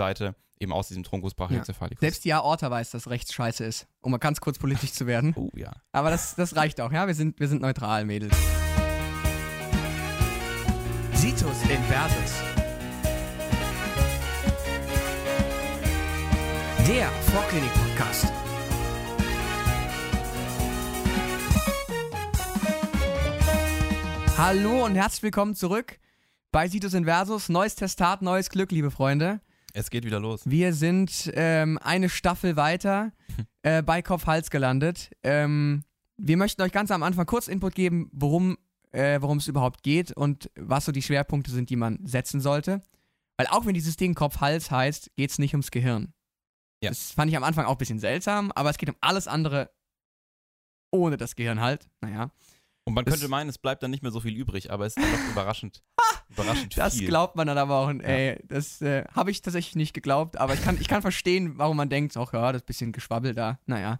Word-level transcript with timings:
Seite 0.00 0.34
eben 0.58 0.72
aus 0.72 0.88
diesem 0.88 1.02
Truncus 1.02 1.34
brachiocephalicus. 1.34 2.00
Selbst 2.00 2.24
die 2.24 2.32
Aorta 2.32 2.70
weiß, 2.70 2.90
dass 2.90 3.08
rechts 3.08 3.34
scheiße 3.34 3.64
ist, 3.64 3.86
um 4.00 4.12
mal 4.12 4.18
ganz 4.18 4.40
kurz 4.40 4.58
politisch 4.58 4.92
zu 4.92 5.06
werden. 5.06 5.34
Oh 5.36 5.50
ja. 5.54 5.72
Aber 5.92 6.08
das, 6.08 6.34
das 6.36 6.56
reicht 6.56 6.80
auch, 6.80 6.90
ja? 6.90 7.06
Wir 7.06 7.14
sind, 7.14 7.38
wir 7.38 7.48
sind 7.48 7.60
neutral, 7.60 8.06
Mädels. 8.06 8.34
Situs 11.12 11.62
Inversus. 11.68 12.32
Der 16.86 17.08
Vorklinik-Podcast. 17.32 18.32
Hallo 24.38 24.86
und 24.86 24.94
herzlich 24.94 25.24
willkommen 25.24 25.54
zurück 25.54 25.98
bei 26.52 26.68
Situs 26.68 26.94
Inversus. 26.94 27.50
Neues 27.50 27.74
Testat, 27.74 28.22
neues 28.22 28.48
Glück, 28.48 28.72
liebe 28.72 28.90
Freunde. 28.90 29.40
Es 29.72 29.90
geht 29.90 30.04
wieder 30.04 30.20
los. 30.20 30.42
Wir 30.44 30.72
sind 30.72 31.30
ähm, 31.34 31.78
eine 31.82 32.08
Staffel 32.08 32.56
weiter 32.56 33.12
äh, 33.62 33.82
bei 33.82 34.02
Kopf-Hals 34.02 34.50
gelandet. 34.50 35.10
Ähm, 35.22 35.84
wir 36.16 36.36
möchten 36.36 36.62
euch 36.62 36.72
ganz 36.72 36.90
am 36.90 37.02
Anfang 37.02 37.26
kurz 37.26 37.48
Input 37.48 37.74
geben, 37.74 38.10
worum 38.12 38.58
äh, 38.92 39.18
es 39.18 39.48
überhaupt 39.48 39.82
geht 39.82 40.12
und 40.12 40.50
was 40.56 40.84
so 40.84 40.92
die 40.92 41.02
Schwerpunkte 41.02 41.50
sind, 41.50 41.70
die 41.70 41.76
man 41.76 41.98
setzen 42.04 42.40
sollte. 42.40 42.82
Weil 43.36 43.46
auch 43.46 43.64
wenn 43.64 43.74
dieses 43.74 43.96
Ding 43.96 44.14
Kopf-Hals 44.14 44.70
heißt, 44.70 45.14
geht 45.16 45.30
es 45.30 45.38
nicht 45.38 45.54
ums 45.54 45.70
Gehirn. 45.70 46.12
Ja. 46.82 46.90
Das 46.90 47.12
fand 47.12 47.30
ich 47.30 47.36
am 47.36 47.44
Anfang 47.44 47.66
auch 47.66 47.72
ein 47.72 47.78
bisschen 47.78 47.98
seltsam, 47.98 48.52
aber 48.52 48.70
es 48.70 48.78
geht 48.78 48.88
um 48.88 48.96
alles 49.00 49.28
andere 49.28 49.70
ohne 50.92 51.16
das 51.16 51.36
Gehirn 51.36 51.60
halt. 51.60 51.88
Naja. 52.00 52.30
Und 52.84 52.94
man 52.94 53.04
könnte 53.04 53.28
meinen, 53.28 53.48
es 53.48 53.58
bleibt 53.58 53.82
dann 53.82 53.90
nicht 53.90 54.02
mehr 54.02 54.12
so 54.12 54.20
viel 54.20 54.36
übrig, 54.36 54.70
aber 54.70 54.86
es 54.86 54.96
ist 54.96 55.02
dann 55.02 55.12
doch 55.12 55.30
überraschend, 55.32 55.82
überraschend 56.30 56.76
Das 56.78 56.96
viel. 56.96 57.08
glaubt 57.08 57.36
man 57.36 57.46
dann 57.46 57.58
aber 57.58 57.76
auch. 57.76 57.90
Ey, 57.90 58.38
das 58.46 58.80
äh, 58.82 59.04
habe 59.14 59.30
ich 59.30 59.42
tatsächlich 59.42 59.76
nicht 59.76 59.92
geglaubt, 59.94 60.36
aber 60.38 60.54
ich 60.54 60.62
kann, 60.62 60.78
ich 60.80 60.88
kann 60.88 61.02
verstehen, 61.02 61.58
warum 61.58 61.76
man 61.76 61.88
denkt, 61.88 62.16
ach 62.16 62.32
ja, 62.32 62.52
das 62.52 62.62
bisschen 62.62 62.92
Geschwabbel 62.92 63.34
da. 63.34 63.58
Naja. 63.66 63.98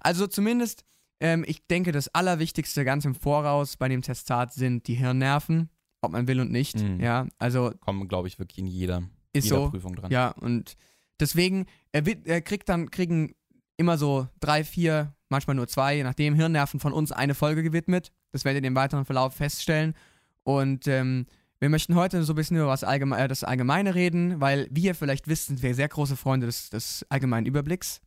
Also 0.00 0.26
zumindest, 0.26 0.84
ähm, 1.20 1.44
ich 1.46 1.66
denke, 1.66 1.92
das 1.92 2.08
Allerwichtigste 2.14 2.84
ganz 2.84 3.04
im 3.04 3.14
Voraus 3.14 3.76
bei 3.76 3.88
dem 3.88 4.02
Testat 4.02 4.52
sind 4.52 4.86
die 4.88 4.94
Hirnnerven, 4.94 5.70
ob 6.00 6.12
man 6.12 6.28
will 6.28 6.40
und 6.40 6.50
nicht. 6.50 6.78
Mhm. 6.80 7.00
Ja, 7.00 7.26
also 7.38 7.72
Kommen, 7.80 8.08
glaube 8.08 8.28
ich, 8.28 8.38
wirklich 8.38 8.58
in 8.58 8.66
jeder, 8.66 9.02
ist 9.32 9.44
jeder 9.44 9.56
so. 9.64 9.70
Prüfung 9.70 9.96
dran. 9.96 10.10
Ja, 10.10 10.28
und 10.30 10.76
deswegen, 11.18 11.66
er, 11.92 12.06
wird, 12.06 12.26
er 12.26 12.40
kriegt 12.40 12.68
dann, 12.68 12.90
kriegen 12.90 13.34
immer 13.76 13.96
so 13.98 14.28
drei, 14.40 14.62
vier, 14.64 15.14
manchmal 15.30 15.56
nur 15.56 15.66
zwei, 15.68 15.96
je 15.96 16.02
nachdem, 16.04 16.34
Hirnnerven 16.34 16.80
von 16.80 16.92
uns 16.92 17.12
eine 17.12 17.34
Folge 17.34 17.62
gewidmet. 17.62 18.12
Das 18.32 18.44
werdet 18.44 18.62
ihr 18.64 18.68
im 18.68 18.74
weiteren 18.74 19.04
Verlauf 19.04 19.34
feststellen. 19.34 19.94
Und 20.42 20.86
ähm, 20.86 21.26
wir 21.60 21.68
möchten 21.68 21.94
heute 21.94 22.22
so 22.24 22.32
ein 22.32 22.36
bisschen 22.36 22.56
über 22.56 22.66
was 22.68 22.84
Allgeme 22.84 23.18
äh, 23.18 23.28
das 23.28 23.44
Allgemeine 23.44 23.94
reden, 23.94 24.40
weil, 24.40 24.66
wie 24.70 24.82
ihr 24.82 24.94
vielleicht 24.94 25.28
wisst, 25.28 25.46
sind 25.46 25.62
wir 25.62 25.74
sehr 25.74 25.88
große 25.88 26.16
Freunde 26.16 26.46
des, 26.46 26.70
des 26.70 27.06
allgemeinen 27.10 27.46
Überblicks. 27.46 28.00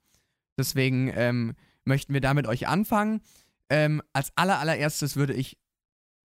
Deswegen 0.57 1.11
ähm, 1.15 1.53
möchten 1.85 2.13
wir 2.13 2.21
damit 2.21 2.47
euch 2.47 2.67
anfangen. 2.67 3.21
Ähm, 3.69 4.01
als 4.11 4.31
aller, 4.35 4.59
allererstes 4.59 5.15
würde 5.15 5.33
ich 5.33 5.57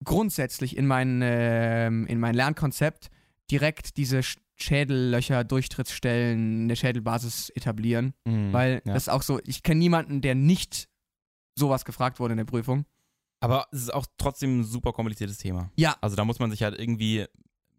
grundsätzlich 0.03 0.77
in 0.77 0.87
mein, 0.87 1.21
ähm, 1.23 2.07
in 2.07 2.19
mein 2.19 2.35
Lernkonzept 2.35 3.09
direkt 3.51 3.97
diese 3.97 4.19
Sch- 4.19 4.37
Schädellöcher, 4.55 5.43
Durchtrittsstellen 5.43 6.61
in 6.63 6.67
der 6.67 6.75
Schädelbasis 6.75 7.49
etablieren. 7.49 8.13
Mhm. 8.25 8.53
Weil 8.53 8.81
ja. 8.85 8.93
das 8.93 9.03
ist 9.03 9.09
auch 9.09 9.23
so, 9.23 9.39
ich 9.45 9.63
kenne 9.63 9.79
niemanden, 9.79 10.21
der 10.21 10.35
nicht 10.35 10.89
sowas 11.57 11.85
gefragt 11.85 12.19
wurde 12.19 12.33
in 12.33 12.37
der 12.37 12.45
Prüfung. 12.45 12.85
Aber 13.41 13.67
es 13.71 13.83
ist 13.83 13.93
auch 13.93 14.05
trotzdem 14.17 14.59
ein 14.59 14.63
super 14.63 14.91
kompliziertes 14.93 15.37
Thema. 15.37 15.71
Ja. 15.77 15.95
Also 16.01 16.15
da 16.15 16.25
muss 16.25 16.39
man 16.39 16.51
sich 16.51 16.63
halt 16.63 16.77
irgendwie 16.77 17.25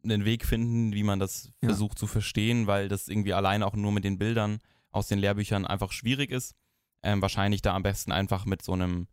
einen 0.03 0.25
Weg 0.25 0.47
finden, 0.47 0.95
wie 0.95 1.03
man 1.03 1.19
das 1.19 1.53
Ja. 1.63 1.69
versucht 1.69 1.99
zu 1.99 2.07
verstehen, 2.07 2.67
weil 2.67 2.89
das 2.89 3.09
irgendwie 3.09 3.35
alleine 3.35 3.67
auch 3.67 3.75
nur 3.75 3.93
mit 3.93 4.05
den 4.05 4.19
Bildern 4.19 4.61
aus 4.91 5.09
den 5.09 5.19
Lehrbüchern 5.19 5.67
einfach 5.67 5.93
schwierig 5.93 6.31
ist. 6.31 6.55
Ähm, 7.03 7.21
wahrscheinlich 7.23 7.61
da 7.63 7.75
am 7.75 7.83
besten 7.83 8.11
einfach 8.13 8.45
mit 8.47 8.63
so 8.63 8.73
einem, 8.73 9.07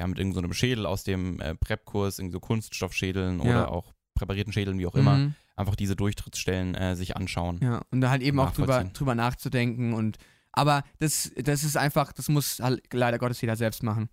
ja, 0.00 0.06
mit 0.06 0.18
irgendeinem 0.18 0.34
so 0.34 0.46
einem 0.46 0.52
Schädel 0.54 0.86
aus 0.86 1.04
dem 1.04 1.40
äh, 1.40 1.54
Prep-Kurs, 1.54 2.18
irgendwie 2.18 2.32
so 2.32 2.40
Kunststoffschädeln 2.40 3.38
Ja. 3.40 3.44
oder 3.44 3.70
auch 3.70 3.92
präparierten 4.14 4.52
Schädeln, 4.52 4.78
wie 4.78 4.86
auch 4.86 4.94
immer, 4.94 5.16
Mhm. 5.16 5.34
einfach 5.56 5.74
diese 5.76 5.96
Durchtrittsstellen 5.96 6.74
äh, 6.74 6.96
sich 6.96 7.16
anschauen. 7.16 7.60
Ja, 7.62 7.82
und 7.90 8.00
da 8.00 8.10
halt 8.10 8.22
eben 8.22 8.38
auch 8.40 8.50
drüber, 8.52 8.82
drüber 8.84 9.14
nachzudenken 9.14 9.92
und 9.94 10.18
aber 10.52 10.82
das, 10.98 11.30
das 11.36 11.64
ist 11.64 11.76
einfach, 11.78 12.12
das 12.12 12.28
muss 12.28 12.58
halt 12.60 12.82
leider 12.92 13.18
Gottes 13.18 13.40
jeder 13.40 13.56
selbst 13.56 13.82
machen. 13.82 14.08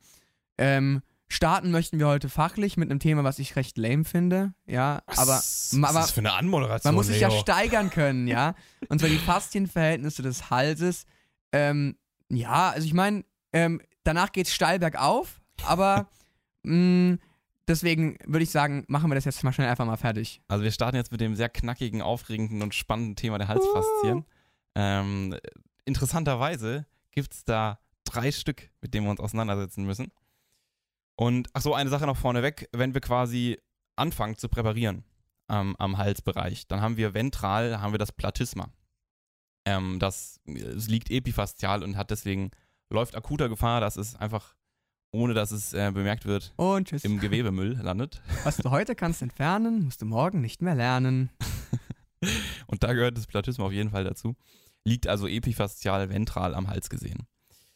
Ähm, 0.58 1.02
starten 1.30 1.72
möchten 1.72 2.00
wir 2.00 2.08
heute 2.08 2.28
fachlich 2.28 2.76
mit 2.76 2.90
einem 2.90 3.00
Thema, 3.00 3.24
was 3.24 3.40
ich 3.40 3.56
recht 3.56 3.78
lame 3.78 4.04
finde, 4.04 4.54
ja, 4.66 5.02
aber 5.06 5.28
was 5.28 5.74
aber- 5.74 5.88
ist 5.90 5.96
das 5.96 6.12
für 6.12 6.20
eine 6.22 6.34
Anmoderation? 6.34 6.90
man 6.90 6.96
muss 6.96 7.08
sich 7.08 7.22
ja 7.22 7.30
Leo? 7.30 7.40
steigern 7.40 7.90
können, 7.92 8.28
ja. 8.28 8.56
Und 8.90 9.00
zwar 9.00 9.10
die 9.10 9.18
Faszienverhältnisse 9.20 10.22
des 10.24 10.50
Halses. 10.50 11.06
Ähm, 11.52 11.96
ja, 12.30 12.70
also 12.72 12.86
ich 12.86 12.94
meine, 12.94 13.24
ähm, 13.54 13.82
danach 14.04 14.32
geht's 14.32 14.54
steil 14.54 14.80
bergauf, 14.80 15.40
aber 15.66 16.10
mh, 16.64 17.18
deswegen 17.68 18.18
würde 18.26 18.44
ich 18.44 18.50
sagen, 18.50 18.86
machen 18.88 19.10
wir 19.12 19.16
das 19.16 19.26
jetzt 19.26 19.44
mal 19.44 19.54
schnell 19.54 19.70
einfach 19.70 19.86
mal 19.86 19.98
fertig. 19.98 20.42
Also 20.48 20.64
wir 20.64 20.72
starten 20.72 20.98
jetzt 20.98 21.12
mit 21.12 21.22
dem 21.22 21.36
sehr 21.36 21.50
knackigen, 21.50 22.02
aufregenden 22.02 22.62
und 22.64 22.74
spannenden 22.74 23.16
Thema 23.16 23.38
der 23.38 23.48
Halsfaszien. 23.48 24.26
Ähm, 24.76 25.36
interessanterweise 25.86 26.86
gibt 27.12 27.34
es 27.34 27.44
da 27.44 27.80
drei 28.04 28.32
Stück, 28.32 28.70
mit 28.82 28.94
denen 28.94 29.06
wir 29.06 29.12
uns 29.12 29.20
auseinandersetzen 29.20 29.86
müssen. 29.86 30.12
Und 31.20 31.50
ach 31.52 31.62
so, 31.62 31.74
eine 31.74 31.90
Sache 31.90 32.06
noch 32.06 32.16
vorneweg, 32.16 32.70
wenn 32.72 32.94
wir 32.94 33.02
quasi 33.02 33.60
anfangen 33.98 34.38
zu 34.38 34.48
präparieren 34.48 35.04
ähm, 35.50 35.76
am 35.78 35.98
Halsbereich, 35.98 36.66
dann 36.68 36.80
haben 36.80 36.96
wir 36.96 37.14
ventral, 37.14 37.82
haben 37.82 37.92
wir 37.92 37.98
das 37.98 38.14
Platysma. 38.14 38.70
Ähm, 39.66 40.00
das 40.00 40.40
es 40.46 40.88
liegt 40.88 41.12
epifaszial 41.12 41.84
und 41.84 41.98
hat 41.98 42.12
deswegen, 42.12 42.52
läuft 42.90 43.18
akuter 43.18 43.50
Gefahr, 43.50 43.82
dass 43.82 43.98
es 43.98 44.16
einfach, 44.16 44.56
ohne 45.12 45.34
dass 45.34 45.52
es 45.52 45.74
äh, 45.74 45.92
bemerkt 45.94 46.26
wird, 46.26 46.54
im 47.04 47.20
Gewebemüll 47.20 47.74
landet. 47.82 48.22
Was 48.46 48.56
du 48.56 48.72
heute 48.72 48.96
kannst 48.96 49.22
entfernen, 49.22 49.84
musst 49.84 50.02
du 50.02 50.06
morgen 50.06 50.40
nicht 50.40 50.62
mehr 50.62 50.76
lernen. 50.76 51.32
Und 52.68 52.84
da 52.84 52.94
gehört 52.94 53.18
das 53.18 53.28
Platysma 53.28 53.66
auf 53.66 53.74
jeden 53.74 53.90
Fall 53.90 54.06
dazu. 54.06 54.38
Liegt 54.86 55.06
also 55.06 55.28
epifaszial 55.28 56.10
ventral 56.10 56.56
am 56.56 56.70
Hals 56.70 56.90
gesehen. 56.90 57.28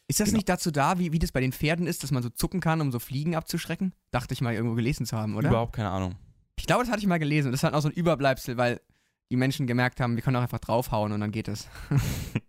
Ist 0.06 0.20
das 0.20 0.26
Genau. 0.28 0.36
nicht 0.36 0.48
dazu 0.48 0.70
da, 0.70 0.98
wie, 0.98 1.12
wie 1.12 1.18
das 1.18 1.32
bei 1.32 1.40
den 1.40 1.52
Pferden 1.52 1.86
ist, 1.86 2.02
dass 2.02 2.10
man 2.10 2.22
so 2.22 2.28
zucken 2.28 2.60
kann, 2.60 2.80
um 2.80 2.92
so 2.92 2.98
Fliegen 2.98 3.34
abzuschrecken? 3.34 3.94
Dachte 4.10 4.34
ich 4.34 4.40
mal 4.42 4.52
irgendwo 4.54 4.74
gelesen 4.74 5.06
zu 5.06 5.16
haben, 5.16 5.34
oder? 5.36 5.48
Überhaupt 5.48 5.74
keine 5.74 5.90
Ahnung. 5.90 6.16
Ich 6.56 6.66
glaube, 6.66 6.82
das 6.84 6.90
hatte 6.90 7.00
ich 7.00 7.06
mal 7.06 7.18
gelesen. 7.18 7.48
Und 7.48 7.52
das 7.52 7.60
ist 7.60 7.64
halt 7.64 7.74
auch 7.74 7.80
so 7.80 7.88
ein 7.88 7.94
Überbleibsel, 7.94 8.56
weil 8.56 8.80
die 9.30 9.36
Menschen 9.36 9.66
gemerkt 9.66 10.00
haben, 10.00 10.16
wir 10.16 10.22
können 10.22 10.36
auch 10.36 10.42
einfach 10.42 10.58
draufhauen 10.60 11.12
und 11.12 11.20
dann 11.20 11.32
geht 11.32 11.48
es. 11.48 11.68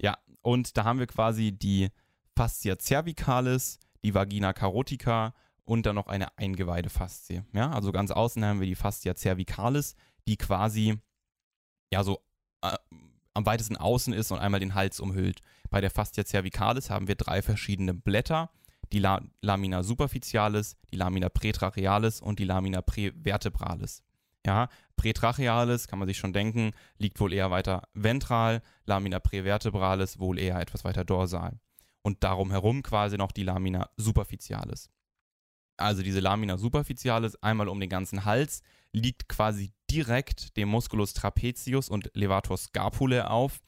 Ja, 0.00 0.18
und 0.42 0.76
da 0.76 0.84
haben 0.84 0.98
wir 0.98 1.06
quasi 1.06 1.52
die 1.52 1.88
Fascia 2.36 2.76
cervicalis, 2.78 3.78
die 4.04 4.12
Vagina 4.14 4.52
carotica 4.52 5.34
und 5.64 5.86
dann 5.86 5.94
noch 5.94 6.08
eine 6.08 6.36
Eingeweidefaszie. 6.36 7.44
Ja, 7.52 7.70
also 7.70 7.92
ganz 7.92 8.10
außen 8.10 8.44
haben 8.44 8.60
wir 8.60 8.66
die 8.66 8.74
Fascia 8.74 9.14
cervicalis, 9.16 9.94
die 10.28 10.36
quasi 10.36 10.96
ja 11.92 12.02
so 12.04 12.20
äh, 12.62 12.76
am 13.36 13.46
weitesten 13.46 13.76
außen 13.76 14.12
ist 14.12 14.32
und 14.32 14.38
einmal 14.38 14.60
den 14.60 14.74
Hals 14.74 14.98
umhüllt. 15.00 15.40
Bei 15.70 15.80
der 15.80 15.90
Fascia 15.90 16.24
cervicalis 16.24 16.90
haben 16.90 17.08
wir 17.08 17.14
drei 17.14 17.42
verschiedene 17.42 17.94
Blätter, 17.94 18.50
die 18.92 18.98
La 18.98 19.20
Lamina 19.42 19.82
superficialis, 19.82 20.76
die 20.90 20.96
Lamina 20.96 21.28
prätrachealis 21.28 22.20
und 22.20 22.38
die 22.38 22.44
Lamina 22.44 22.82
prävertebralis. 22.82 24.02
Ja, 24.46 24.68
prätrachealis 24.96 25.88
kann 25.88 25.98
man 25.98 26.06
sich 26.06 26.18
schon 26.18 26.32
denken, 26.32 26.70
liegt 26.98 27.18
wohl 27.18 27.32
eher 27.32 27.50
weiter 27.50 27.88
ventral, 27.94 28.62
Lamina 28.84 29.18
prävertebralis 29.18 30.18
wohl 30.20 30.38
eher 30.38 30.60
etwas 30.60 30.84
weiter 30.84 31.04
dorsal. 31.04 31.58
Und 32.02 32.22
darum 32.22 32.52
herum 32.52 32.82
quasi 32.82 33.16
noch 33.16 33.32
die 33.32 33.42
Lamina 33.42 33.90
superficialis. 33.96 34.88
Also 35.76 36.02
diese 36.02 36.20
Lamina 36.20 36.56
superficialis 36.56 37.36
einmal 37.42 37.68
um 37.68 37.80
den 37.80 37.90
ganzen 37.90 38.24
Hals 38.24 38.62
liegt 38.92 39.28
quasi 39.28 39.72
direkt 39.90 40.56
dem 40.56 40.68
Musculus 40.68 41.12
trapezius 41.12 41.88
und 41.88 42.10
Levator 42.14 42.56
scapulae 42.56 43.22
auf, 43.28 43.60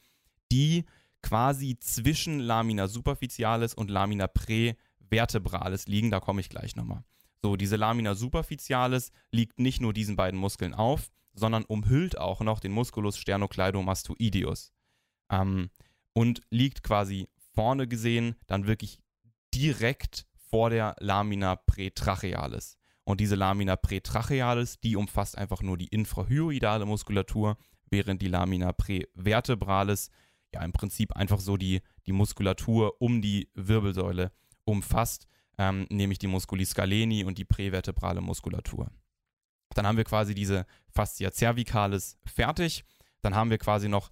die 0.51 0.85
quasi 1.21 1.77
zwischen 1.79 2.39
Lamina 2.39 2.87
superficialis 2.87 3.73
und 3.73 3.89
Lamina 3.91 4.27
prävertebralis 4.27 5.87
liegen. 5.87 6.09
Da 6.09 6.19
komme 6.19 6.41
ich 6.41 6.49
gleich 6.49 6.75
nochmal. 6.75 7.03
So, 7.41 7.55
diese 7.55 7.75
Lamina 7.75 8.15
superficialis 8.15 9.11
liegt 9.31 9.59
nicht 9.59 9.81
nur 9.81 9.93
diesen 9.93 10.15
beiden 10.15 10.39
Muskeln 10.39 10.73
auf, 10.73 11.09
sondern 11.33 11.63
umhüllt 11.63 12.17
auch 12.17 12.41
noch 12.41 12.59
den 12.59 12.71
Musculus 12.71 13.17
sternocleidomastoideus. 13.17 14.73
Ähm, 15.31 15.69
und 16.13 16.41
liegt 16.49 16.83
quasi 16.83 17.29
vorne 17.53 17.87
gesehen 17.87 18.35
dann 18.47 18.67
wirklich 18.67 18.99
direkt 19.53 20.25
vor 20.49 20.69
der 20.69 20.95
Lamina 20.99 21.55
prätrachealis. 21.55 22.77
Und 23.03 23.19
diese 23.19 23.35
Lamina 23.35 23.75
prätrachealis, 23.75 24.79
die 24.79 24.95
umfasst 24.95 25.37
einfach 25.37 25.61
nur 25.61 25.77
die 25.77 25.87
infrahyoidale 25.87 26.85
Muskulatur, 26.85 27.57
während 27.89 28.21
die 28.21 28.27
Lamina 28.27 28.71
prävertebralis 28.71 30.11
ja 30.53 30.63
im 30.63 30.71
Prinzip 30.71 31.15
einfach 31.15 31.39
so 31.39 31.57
die, 31.57 31.81
die 32.05 32.11
Muskulatur 32.11 33.01
um 33.01 33.21
die 33.21 33.49
Wirbelsäule 33.53 34.31
umfasst, 34.65 35.27
ähm, 35.57 35.87
nämlich 35.89 36.19
die 36.19 36.27
Musculi 36.27 36.65
scaleni 36.65 37.23
und 37.23 37.37
die 37.37 37.45
prävertebrale 37.45 38.21
Muskulatur. 38.21 38.91
Dann 39.75 39.85
haben 39.85 39.97
wir 39.97 40.03
quasi 40.03 40.33
diese 40.33 40.65
Fascia 40.89 41.31
cervicalis 41.31 42.17
fertig. 42.25 42.83
Dann 43.21 43.35
haben 43.35 43.49
wir 43.49 43.57
quasi 43.57 43.89
noch 43.89 44.09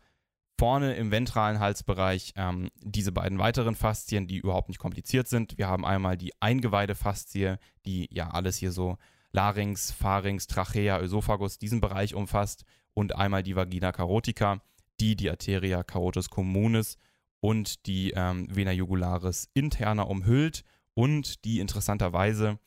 vorne 0.58 0.96
im 0.96 1.12
ventralen 1.12 1.60
Halsbereich 1.60 2.34
ähm, 2.36 2.70
diese 2.82 3.12
beiden 3.12 3.38
weiteren 3.38 3.76
Faszien, 3.76 4.28
die 4.28 4.38
überhaupt 4.38 4.70
nicht 4.70 4.80
kompliziert 4.80 5.28
sind. 5.28 5.58
Wir 5.58 5.68
haben 5.68 5.86
einmal 5.86 6.18
die 6.18 6.34
Eingeweidefaszie, 6.40 7.58
die 7.86 8.08
ja 8.12 8.30
alles 8.30 8.58
hier 8.58 8.72
so 8.72 8.98
Larynx, 9.32 9.92
Pharynx, 9.92 10.48
Trachea, 10.48 11.00
Ösophagus, 11.00 11.60
diesen 11.60 11.80
Bereich 11.80 12.16
umfasst 12.16 12.64
und 12.94 13.16
einmal 13.16 13.44
die 13.44 13.56
Vagina 13.56 13.92
carotica, 13.92 14.62
die 15.00 15.16
die 15.16 15.30
Arteria 15.30 15.84
carotis 15.84 16.30
communis 16.30 16.98
und 17.40 17.86
die 17.86 18.14
ähm, 18.16 18.48
Vena 18.50 18.72
jugularis 18.72 19.50
interna 19.54 20.04
umhüllt 20.04 20.64
und 20.96 21.46
die 21.46 21.60
interessanterweise 21.60 22.58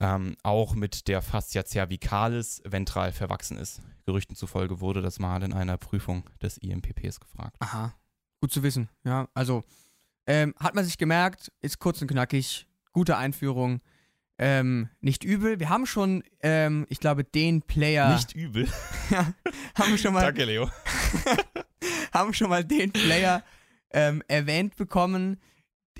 ähm, 0.00 0.36
auch 0.42 0.74
mit 0.74 1.08
der 1.08 1.22
Fascia 1.22 1.64
cervicalis 1.64 2.62
ventral 2.64 3.12
verwachsen 3.12 3.56
ist. 3.56 3.82
Gerüchten 4.06 4.36
zufolge 4.36 4.80
wurde 4.80 5.02
das 5.02 5.18
mal 5.18 5.42
in 5.42 5.52
einer 5.52 5.76
Prüfung 5.76 6.24
des 6.40 6.56
IMPPs 6.58 7.20
gefragt. 7.20 7.56
Aha, 7.60 7.94
gut 8.40 8.52
zu 8.52 8.62
wissen. 8.62 8.88
Ja, 9.04 9.28
also 9.34 9.64
ähm, 10.26 10.54
hat 10.58 10.74
man 10.74 10.84
sich 10.84 10.98
gemerkt, 10.98 11.52
ist 11.60 11.78
kurz 11.78 12.00
und 12.00 12.08
knackig, 12.08 12.66
gute 12.92 13.16
Einführung. 13.16 13.80
Ähm, 14.40 14.88
nicht 15.00 15.24
übel. 15.24 15.58
Wir 15.58 15.68
haben 15.68 15.84
schon, 15.84 16.22
ähm, 16.42 16.86
ich 16.88 17.00
glaube, 17.00 17.24
den 17.24 17.62
Player. 17.62 18.14
Nicht 18.14 18.34
übel. 18.34 18.68
ja, 19.10 19.32
haben 19.74 19.98
schon 19.98 20.14
mal, 20.14 20.20
Danke, 20.20 20.44
Leo. 20.44 20.70
haben 22.12 22.32
schon 22.34 22.48
mal 22.48 22.64
den 22.64 22.92
Player 22.92 23.42
ähm, 23.90 24.22
erwähnt 24.28 24.76
bekommen 24.76 25.40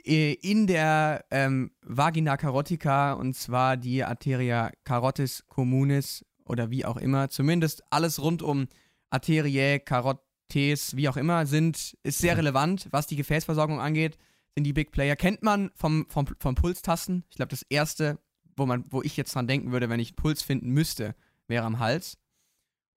in 0.06 0.66
der 0.66 1.24
ähm, 1.30 1.70
Vagina 1.82 2.36
carotica 2.36 3.12
und 3.12 3.34
zwar 3.34 3.76
die 3.76 4.04
Arteria 4.04 4.70
carotis 4.84 5.44
communis 5.46 6.24
oder 6.44 6.70
wie 6.70 6.84
auch 6.84 6.96
immer. 6.96 7.28
Zumindest 7.28 7.82
alles 7.90 8.20
rund 8.20 8.42
um 8.42 8.68
Arteriae, 9.10 9.78
Carotes, 9.78 10.96
wie 10.96 11.08
auch 11.08 11.16
immer, 11.16 11.46
sind, 11.46 11.96
ist 12.02 12.18
sehr 12.18 12.36
relevant, 12.36 12.88
was 12.90 13.06
die 13.06 13.16
Gefäßversorgung 13.16 13.80
angeht. 13.80 14.18
Sind 14.54 14.64
die 14.64 14.72
Big 14.72 14.90
Player. 14.90 15.16
Kennt 15.16 15.42
man 15.42 15.70
vom, 15.74 16.06
vom, 16.08 16.26
vom 16.38 16.54
Pulstasten. 16.54 17.24
Ich 17.30 17.36
glaube, 17.36 17.50
das 17.50 17.62
erste, 17.62 18.18
wo, 18.56 18.66
man, 18.66 18.84
wo 18.90 19.02
ich 19.02 19.16
jetzt 19.16 19.34
dran 19.34 19.46
denken 19.46 19.72
würde, 19.72 19.88
wenn 19.88 20.00
ich 20.00 20.16
Puls 20.16 20.42
finden 20.42 20.70
müsste, 20.70 21.14
wäre 21.46 21.64
am 21.64 21.78
Hals. 21.78 22.18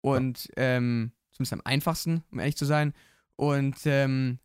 Und 0.02 0.50
ähm, 0.56 1.12
zumindest 1.32 1.54
am 1.54 1.62
einfachsten, 1.66 2.24
um 2.32 2.40
ehrlich 2.40 2.56
zu 2.56 2.66
sein. 2.66 2.94
Und 3.36 3.78
ähm, 3.86 4.40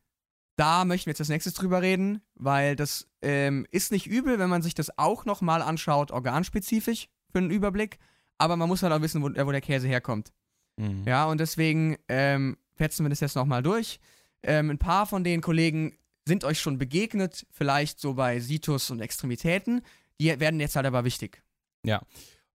da 0.56 0.84
möchten 0.84 1.06
wir 1.06 1.12
jetzt 1.12 1.20
als 1.20 1.28
nächstes 1.28 1.54
drüber 1.54 1.82
reden, 1.82 2.20
weil 2.34 2.76
das 2.76 3.08
ähm, 3.22 3.66
ist 3.70 3.90
nicht 3.92 4.06
übel, 4.06 4.38
wenn 4.38 4.48
man 4.50 4.62
sich 4.62 4.74
das 4.74 4.96
auch 4.98 5.24
nochmal 5.24 5.62
anschaut, 5.62 6.10
organspezifisch 6.10 7.08
für 7.32 7.38
einen 7.38 7.50
Überblick. 7.50 7.98
Aber 8.38 8.56
man 8.56 8.68
muss 8.68 8.82
halt 8.82 8.92
auch 8.92 9.00
wissen, 9.00 9.22
wo, 9.22 9.26
wo 9.28 9.52
der 9.52 9.60
Käse 9.60 9.88
herkommt. 9.88 10.32
Mhm. 10.76 11.04
Ja, 11.06 11.24
und 11.26 11.38
deswegen 11.38 11.96
ähm, 12.08 12.56
fetzen 12.76 13.04
wir 13.04 13.10
das 13.10 13.20
jetzt 13.20 13.36
nochmal 13.36 13.62
durch. 13.62 13.98
Ähm, 14.42 14.70
ein 14.70 14.78
paar 14.78 15.06
von 15.06 15.24
den 15.24 15.40
Kollegen 15.40 15.96
sind 16.26 16.44
euch 16.44 16.60
schon 16.60 16.78
begegnet, 16.78 17.46
vielleicht 17.50 18.00
so 18.00 18.14
bei 18.14 18.40
Situs 18.40 18.90
und 18.90 19.00
Extremitäten. 19.00 19.82
Die 20.20 20.38
werden 20.40 20.60
jetzt 20.60 20.76
halt 20.76 20.86
aber 20.86 21.04
wichtig. 21.04 21.42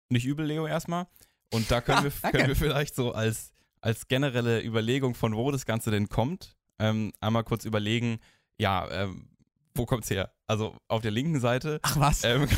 Nicht 0.09 0.25
übel, 0.25 0.47
Leo, 0.47 0.67
erstmal. 0.67 1.07
Und 1.53 1.71
da 1.71 1.81
können, 1.83 1.99
Ah, 1.99 2.05
wir, 2.05 2.13
danke. 2.23 2.39
können 2.39 2.49
wir 2.49 2.57
vielleicht 2.57 2.95
so 2.95 3.13
als, 3.13 3.53
als 3.81 4.09
generelle 4.09 4.63
Überlegung, 4.65 5.15
von 5.15 5.35
wo 5.35 5.51
das 5.51 5.67
Ganze 5.67 5.91
denn 5.91 6.09
kommt, 6.09 6.56
ähm, 6.79 7.13
einmal 7.21 7.45
kurz 7.45 7.65
überlegen, 7.65 8.19
ja, 8.59 8.89
ähm, 8.91 9.29
wo 9.75 9.87
kommt's 9.87 10.11
her? 10.11 10.33
Also 10.47 10.77
auf 10.89 11.03
der 11.03 11.11
linken 11.11 11.41
Seite 11.41 11.81
Ach 11.83 11.99
was? 11.99 12.25
ähm, 12.25 12.49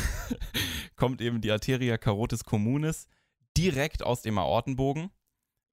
kommt 0.95 1.21
eben 1.21 1.41
die 1.41 1.51
Arteria 1.51 1.97
carotis 1.97 2.43
communis 2.43 3.07
direkt 3.57 4.03
aus 4.03 4.21
dem 4.21 4.37
Aortenbogen, 4.37 5.09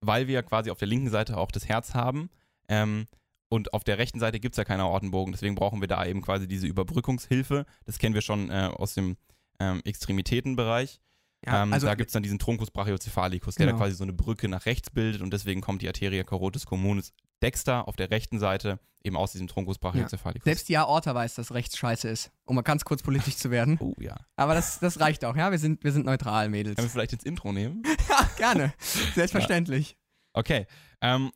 weil 0.00 0.26
wir 0.26 0.42
quasi 0.42 0.70
auf 0.70 0.78
der 0.78 0.88
linken 0.88 1.10
Seite 1.10 1.36
auch 1.36 1.50
das 1.50 1.68
Herz 1.68 1.94
haben. 1.94 2.30
Ähm, 2.68 3.06
und 3.48 3.72
auf 3.74 3.84
der 3.84 3.98
rechten 3.98 4.18
Seite 4.18 4.40
gibt 4.40 4.54
es 4.54 4.56
ja 4.56 4.64
keinen 4.64 4.80
Aortenbogen, 4.80 5.32
deswegen 5.32 5.54
brauchen 5.54 5.80
wir 5.80 5.88
da 5.88 6.04
eben 6.04 6.20
quasi 6.20 6.48
diese 6.48 6.66
Überbrückungshilfe. 6.66 7.64
Das 7.84 7.98
kennen 7.98 8.14
wir 8.14 8.22
schon 8.22 8.50
äh, 8.50 8.70
aus 8.74 8.94
dem 8.94 9.16
ähm, 9.60 9.82
Extremitätenbereich. 9.84 11.00
Ja, 11.44 11.62
ähm, 11.62 11.72
also, 11.72 11.86
da 11.86 11.94
gibt 11.94 12.08
es 12.08 12.12
dann 12.12 12.22
diesen 12.22 12.38
Truncus 12.38 12.70
brachiocephalicus, 12.70 13.56
der 13.56 13.66
Genau. 13.66 13.78
da 13.78 13.84
quasi 13.84 13.96
so 13.96 14.04
eine 14.04 14.12
Brücke 14.12 14.48
nach 14.48 14.66
rechts 14.66 14.90
bildet 14.90 15.22
und 15.22 15.32
deswegen 15.32 15.60
kommt 15.60 15.82
die 15.82 15.88
Arteria 15.88 16.24
carotis 16.24 16.66
communis 16.66 17.12
dexter 17.42 17.86
auf 17.86 17.96
der 17.96 18.10
rechten 18.10 18.38
Seite 18.38 18.80
eben 19.04 19.16
aus 19.16 19.32
diesem 19.32 19.46
Truncus 19.46 19.78
brachiocephalicus. 19.78 20.44
selbst 20.44 20.68
die 20.68 20.76
Aorta 20.76 21.14
weiß, 21.14 21.34
dass 21.34 21.52
rechts 21.52 21.76
scheiße 21.76 22.08
ist. 22.08 22.32
Um 22.44 22.56
mal 22.56 22.62
ganz 22.62 22.84
kurz 22.84 23.02
politisch 23.02 23.36
zu 23.36 23.50
werden. 23.50 23.78
Oh 23.80 23.94
ja. 24.00 24.16
Aber 24.36 24.54
das, 24.54 24.80
das 24.80 24.98
reicht 24.98 25.24
auch, 25.24 25.36
ja? 25.36 25.50
Wir 25.50 25.58
sind, 25.58 25.84
wir 25.84 25.92
sind 25.92 26.06
neutral, 26.06 26.48
Mädels. 26.48 26.76
Können 26.76 26.88
wir 26.88 26.90
vielleicht 26.92 27.12
ins 27.12 27.24
Intro 27.24 27.52
nehmen? 27.52 27.82
Gerne. 28.38 28.72
Selbstverständlich. 29.14 29.96
Okay. 30.32 30.66
Ähm, 31.00 31.30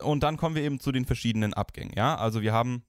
und 0.00 0.22
dann 0.22 0.36
kommen 0.36 0.54
wir 0.54 0.62
eben 0.62 0.78
zu 0.78 0.92
den 0.92 1.04
verschiedenen 1.04 1.54
Abgängen. 1.54 1.92
Ja, 1.96 2.16
also 2.16 2.42
wir 2.42 2.52
haben 2.52 2.84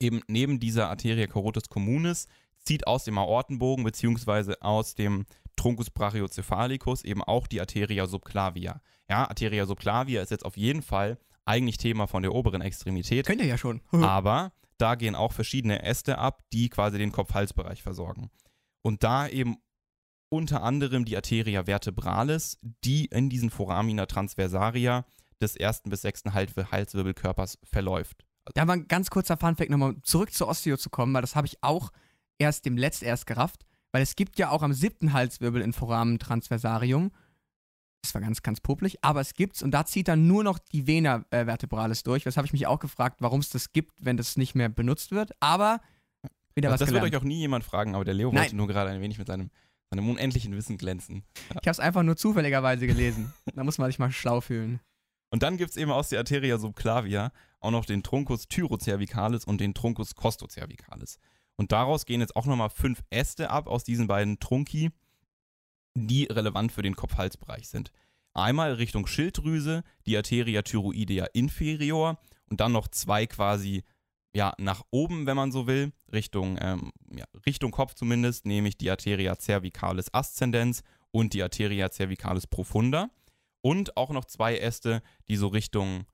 eben 0.00 0.20
neben 0.28 0.60
dieser 0.60 0.88
Arteria 0.90 1.26
carotis 1.26 1.68
communis 1.68 2.26
zieht 2.64 2.86
aus 2.86 3.04
dem 3.04 3.16
Aortenbogen 3.18 3.84
beziehungsweise 3.84 4.60
aus 4.62 4.94
dem 4.94 5.24
Truncus 5.58 5.90
brachiocephalicus 5.90 7.04
eben 7.04 7.22
auch 7.22 7.46
die 7.46 7.60
Arteria 7.60 8.06
subclavia. 8.06 8.80
Ja, 9.10 9.28
Arteria 9.28 9.66
subclavia 9.66 10.22
ist 10.22 10.30
jetzt 10.30 10.44
auf 10.44 10.56
jeden 10.56 10.82
Fall 10.82 11.18
eigentlich 11.44 11.78
Thema 11.78 12.06
von 12.06 12.22
der 12.22 12.34
oberen 12.34 12.60
Extremität, 12.60 13.26
Könnt 13.26 13.40
ihr 13.40 13.46
ja 13.46 13.58
schon. 13.58 13.80
aber 13.92 14.52
da 14.78 14.94
gehen 14.94 15.14
auch 15.14 15.32
verschiedene 15.32 15.82
Äste 15.82 16.18
ab, 16.18 16.42
die 16.52 16.68
quasi 16.68 16.98
den 16.98 17.12
Kopf-Hals-Bereich 17.12 17.82
versorgen. 17.82 18.30
Und 18.82 19.02
da 19.02 19.26
eben 19.28 19.56
unter 20.30 20.62
anderem 20.62 21.04
die 21.04 21.16
Arteria 21.16 21.64
vertebralis, 21.64 22.58
die 22.84 23.06
in 23.06 23.30
diesen 23.30 23.50
Foramina 23.50 24.06
transversaria 24.06 25.04
des 25.40 25.56
ersten 25.56 25.90
bis 25.90 26.02
sechsten 26.02 26.34
Hals- 26.34 26.54
Halswirbelkörpers 26.56 27.58
verläuft. 27.64 28.24
Da 28.54 28.64
mal 28.64 28.74
ein 28.74 28.88
ganz 28.88 29.10
kurzer 29.10 29.36
Funfact 29.36 29.70
nochmal 29.70 29.96
zurück 30.02 30.32
zur 30.32 30.48
Osteo 30.48 30.76
zu 30.76 30.90
kommen, 30.90 31.14
weil 31.14 31.22
das 31.22 31.36
habe 31.36 31.46
ich 31.46 31.62
auch 31.62 31.90
erst 32.38 32.66
dem 32.66 32.76
Letzt 32.76 33.02
erst 33.02 33.26
gerafft, 33.26 33.64
weil 33.98 34.04
es 34.04 34.14
gibt 34.14 34.38
ja 34.38 34.50
auch 34.50 34.62
am 34.62 34.72
siebten 34.72 35.12
Halswirbel 35.12 35.60
in 35.60 35.72
Foramen 35.72 36.20
Transversarium. 36.20 37.10
Das 38.00 38.14
war 38.14 38.20
ganz, 38.20 38.42
ganz 38.44 38.60
popelig, 38.60 38.98
aber 39.02 39.20
es 39.20 39.34
gibt's 39.34 39.60
und 39.60 39.72
da 39.72 39.86
zieht 39.86 40.06
dann 40.06 40.28
nur 40.28 40.44
noch 40.44 40.60
die 40.60 40.86
Vena 40.86 41.24
äh, 41.30 41.46
vertebralis 41.46 42.04
durch. 42.04 42.22
Das 42.22 42.36
habe 42.36 42.46
ich 42.46 42.52
mich 42.52 42.68
auch 42.68 42.78
gefragt, 42.78 43.16
warum 43.22 43.40
es 43.40 43.50
das 43.50 43.72
gibt, 43.72 44.04
wenn 44.04 44.16
das 44.16 44.36
nicht 44.36 44.54
mehr 44.54 44.68
benutzt 44.68 45.10
wird. 45.10 45.32
Aber 45.40 45.80
wieder 46.54 46.68
Also 46.68 46.74
was 46.74 46.78
das 46.78 46.94
wird 46.94 47.02
gelernt. 47.02 47.12
euch 47.12 47.20
auch 47.20 47.24
nie 47.24 47.40
jemand 47.40 47.64
fragen, 47.64 47.96
aber 47.96 48.04
der 48.04 48.14
Leo 48.14 48.30
Nein. 48.30 48.42
wollte 48.44 48.54
nur 48.54 48.68
gerade 48.68 48.90
ein 48.90 49.00
wenig 49.00 49.18
mit 49.18 49.26
seinem, 49.26 49.50
seinem 49.90 50.08
unendlichen 50.08 50.54
Wissen 50.54 50.78
glänzen. 50.78 51.24
Ich 51.48 51.56
habe 51.56 51.70
es 51.70 51.80
einfach 51.80 52.04
nur 52.04 52.16
zufälligerweise 52.16 52.86
gelesen. 52.86 53.32
da 53.52 53.64
muss 53.64 53.78
man 53.78 53.90
sich 53.90 53.98
mal 53.98 54.12
schlau 54.12 54.40
fühlen. 54.40 54.78
Und 55.30 55.42
dann 55.42 55.56
gibt 55.56 55.72
es 55.72 55.76
eben 55.76 55.90
aus 55.90 56.10
der 56.10 56.20
Arteria 56.20 56.58
subclavia 56.58 57.32
auch 57.58 57.72
noch 57.72 57.84
den 57.84 58.04
Truncus 58.04 58.46
tyrocervicalis 58.46 59.44
und 59.44 59.60
den 59.60 59.74
Truncus 59.74 60.14
costocervicalis. 60.14 61.18
Und 61.58 61.72
daraus 61.72 62.06
gehen 62.06 62.20
jetzt 62.20 62.36
auch 62.36 62.46
nochmal 62.46 62.70
fünf 62.70 63.02
Äste 63.10 63.50
ab 63.50 63.66
aus 63.66 63.82
diesen 63.82 64.06
beiden 64.06 64.38
Trunci, 64.38 64.90
die 65.94 66.24
relevant 66.24 66.70
für 66.72 66.82
den 66.82 66.94
Kopf-Hals-Bereich 66.94 67.68
sind. 67.68 67.90
Einmal 68.32 68.74
Richtung 68.74 69.08
Schilddrüse, 69.08 69.82
die 70.06 70.16
Arteria 70.16 70.62
thyroidea 70.62 71.26
inferior 71.32 72.18
und 72.48 72.60
dann 72.60 72.72
noch 72.72 72.86
zwei 72.86 73.26
quasi 73.26 73.82
ja, 74.32 74.52
nach 74.58 74.82
oben, 74.90 75.26
wenn 75.26 75.36
man 75.36 75.50
so 75.50 75.66
will, 75.66 75.92
Richtung, 76.12 76.58
ähm, 76.60 76.92
ja, 77.10 77.24
Richtung 77.44 77.72
Kopf 77.72 77.94
zumindest, 77.94 78.46
nämlich 78.46 78.76
die 78.76 78.90
Arteria 78.90 79.34
cervicalis 79.36 80.14
ascendens 80.14 80.82
und 81.10 81.32
die 81.32 81.42
Arteria 81.42 81.90
cervicalis 81.90 82.46
profunda. 82.46 83.10
Und 83.62 83.96
auch 83.96 84.10
noch 84.10 84.26
zwei 84.26 84.58
Äste, 84.58 85.02
die 85.26 85.36
so 85.36 85.48
Richtung 85.48 86.04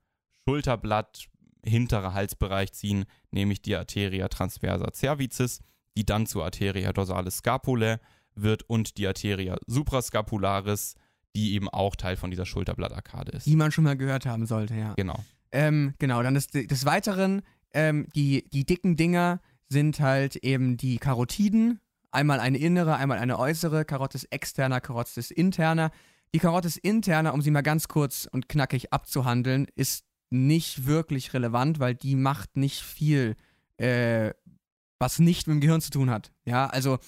Schulterblatt, 0.48 1.26
hinterer 1.64 2.14
Halsbereich 2.14 2.73
ziehen, 2.73 3.04
nämlich 3.30 3.62
die 3.62 3.75
Arteria 3.75 4.28
transversa 4.28 4.92
cervicis, 4.92 5.61
die 5.97 6.04
dann 6.04 6.26
zur 6.26 6.44
Arteria 6.44 6.92
dorsalis 6.92 7.38
scapulae 7.38 7.99
wird 8.35 8.68
und 8.68 8.99
die 8.99 9.06
Arteria 9.06 9.56
suprascapularis, 9.66 10.94
die 11.37 11.54
eben 11.54 11.68
auch 11.68 11.97
Teil 11.97 12.16
von 12.16 12.30
dieser 12.30 12.47
Schulterblattarkade 12.47 13.33
ist. 13.33 13.47
Die 13.47 13.56
man 13.56 13.73
schon 13.73 13.85
mal 13.85 13.97
gehört 13.97 14.26
haben 14.26 14.47
sollte, 14.47 14.75
ja. 14.75 14.94
Genau. 14.94 15.25
Ähm, 15.52 15.94
genau, 15.99 16.23
dann 16.23 16.35
des, 16.35 16.49
des 16.49 16.85
Weiteren, 16.85 17.42
ähm, 17.73 18.09
die, 18.14 18.49
die 18.50 18.64
dicken 18.64 18.97
Dinger 18.97 19.40
sind 19.68 20.00
halt 20.00 20.37
eben 20.37 20.76
die 20.76 20.99
Karotiden. 20.99 21.80
Einmal 22.11 22.40
eine 22.40 22.59
innere, 22.59 22.97
einmal 22.97 23.18
eine 23.18 23.38
äußere. 23.38 23.85
Karotis 23.85 24.25
externa, 24.25 24.80
Karotis 24.80 25.30
interna. 25.30 25.90
Die 26.33 26.38
Karotis 26.38 26.76
interna, 26.76 27.30
um 27.30 27.42
sie 27.42 27.50
mal 27.50 27.62
ganz 27.62 27.88
kurz 27.88 28.28
und 28.30 28.49
knackig 28.49 28.92
abzuhandeln, 28.92 29.66
ist 29.75 30.04
nicht 30.31 30.87
wirklich 30.87 31.33
relevant, 31.35 31.78
weil 31.78 31.95
die 31.95 32.16
macht 32.16 32.57
nicht 32.57 32.83
viel, 32.83 33.37
äh, 33.76 34.31
was 34.99 35.19
nicht 35.19 35.47
mit 35.47 35.54
dem 35.54 35.61
Gehirn 35.61 35.81
zu 35.81 35.90
tun 35.90 36.11
hat. 36.11 36.33
Ja, 36.45 36.66
also 36.66 36.99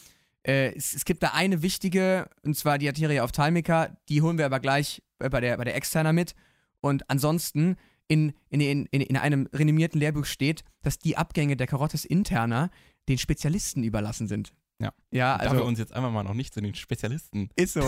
äh, 0.47 0.75
es, 0.75 0.95
es 0.95 1.05
gibt 1.05 1.23
da 1.23 1.33
eine 1.35 1.63
wichtige, 1.63 2.29
und 2.43 2.57
zwar 2.57 2.79
die 2.79 2.89
Arteria 2.89 3.25
ophthalmica, 3.25 3.97
die 4.09 4.23
holen 4.23 4.39
wir 4.39 4.47
aber 4.47 4.61
gleich 4.61 5.03
äh, 5.19 5.29
bei 5.29 5.41
der, 5.41 5.57
bei 5.57 5.65
der 5.65 5.75
externa 5.75 6.13
mit. 6.13 6.35
Und 6.81 7.09
ansonsten 7.11 7.77
in, 8.09 8.33
in, 8.49 8.61
in, 8.61 8.87
in, 8.87 9.01
in 9.01 9.17
einem 9.17 9.49
renommierten 9.53 9.99
Lehrbuch 9.99 10.25
steht, 10.25 10.63
dass 10.83 10.99
die 10.99 11.17
Abgänge 11.17 11.57
der 11.57 11.67
Karotis 11.67 12.05
interna 12.05 12.71
den 13.09 13.19
Spezialisten 13.19 13.83
überlassen 13.83 14.29
sind. 14.29 14.53
Ja. 14.81 14.93
Ja, 15.11 15.39
da 15.39 15.45
wir 15.45 15.51
also 15.53 15.65
uns 15.65 15.79
jetzt 15.79 15.93
einfach 15.95 16.11
mal 16.11 16.23
noch 16.23 16.35
nicht 16.35 16.53
zu 16.53 16.61
den 16.61 16.75
Spezialisten 16.75 17.49
ist 17.57 17.73
so. 17.73 17.81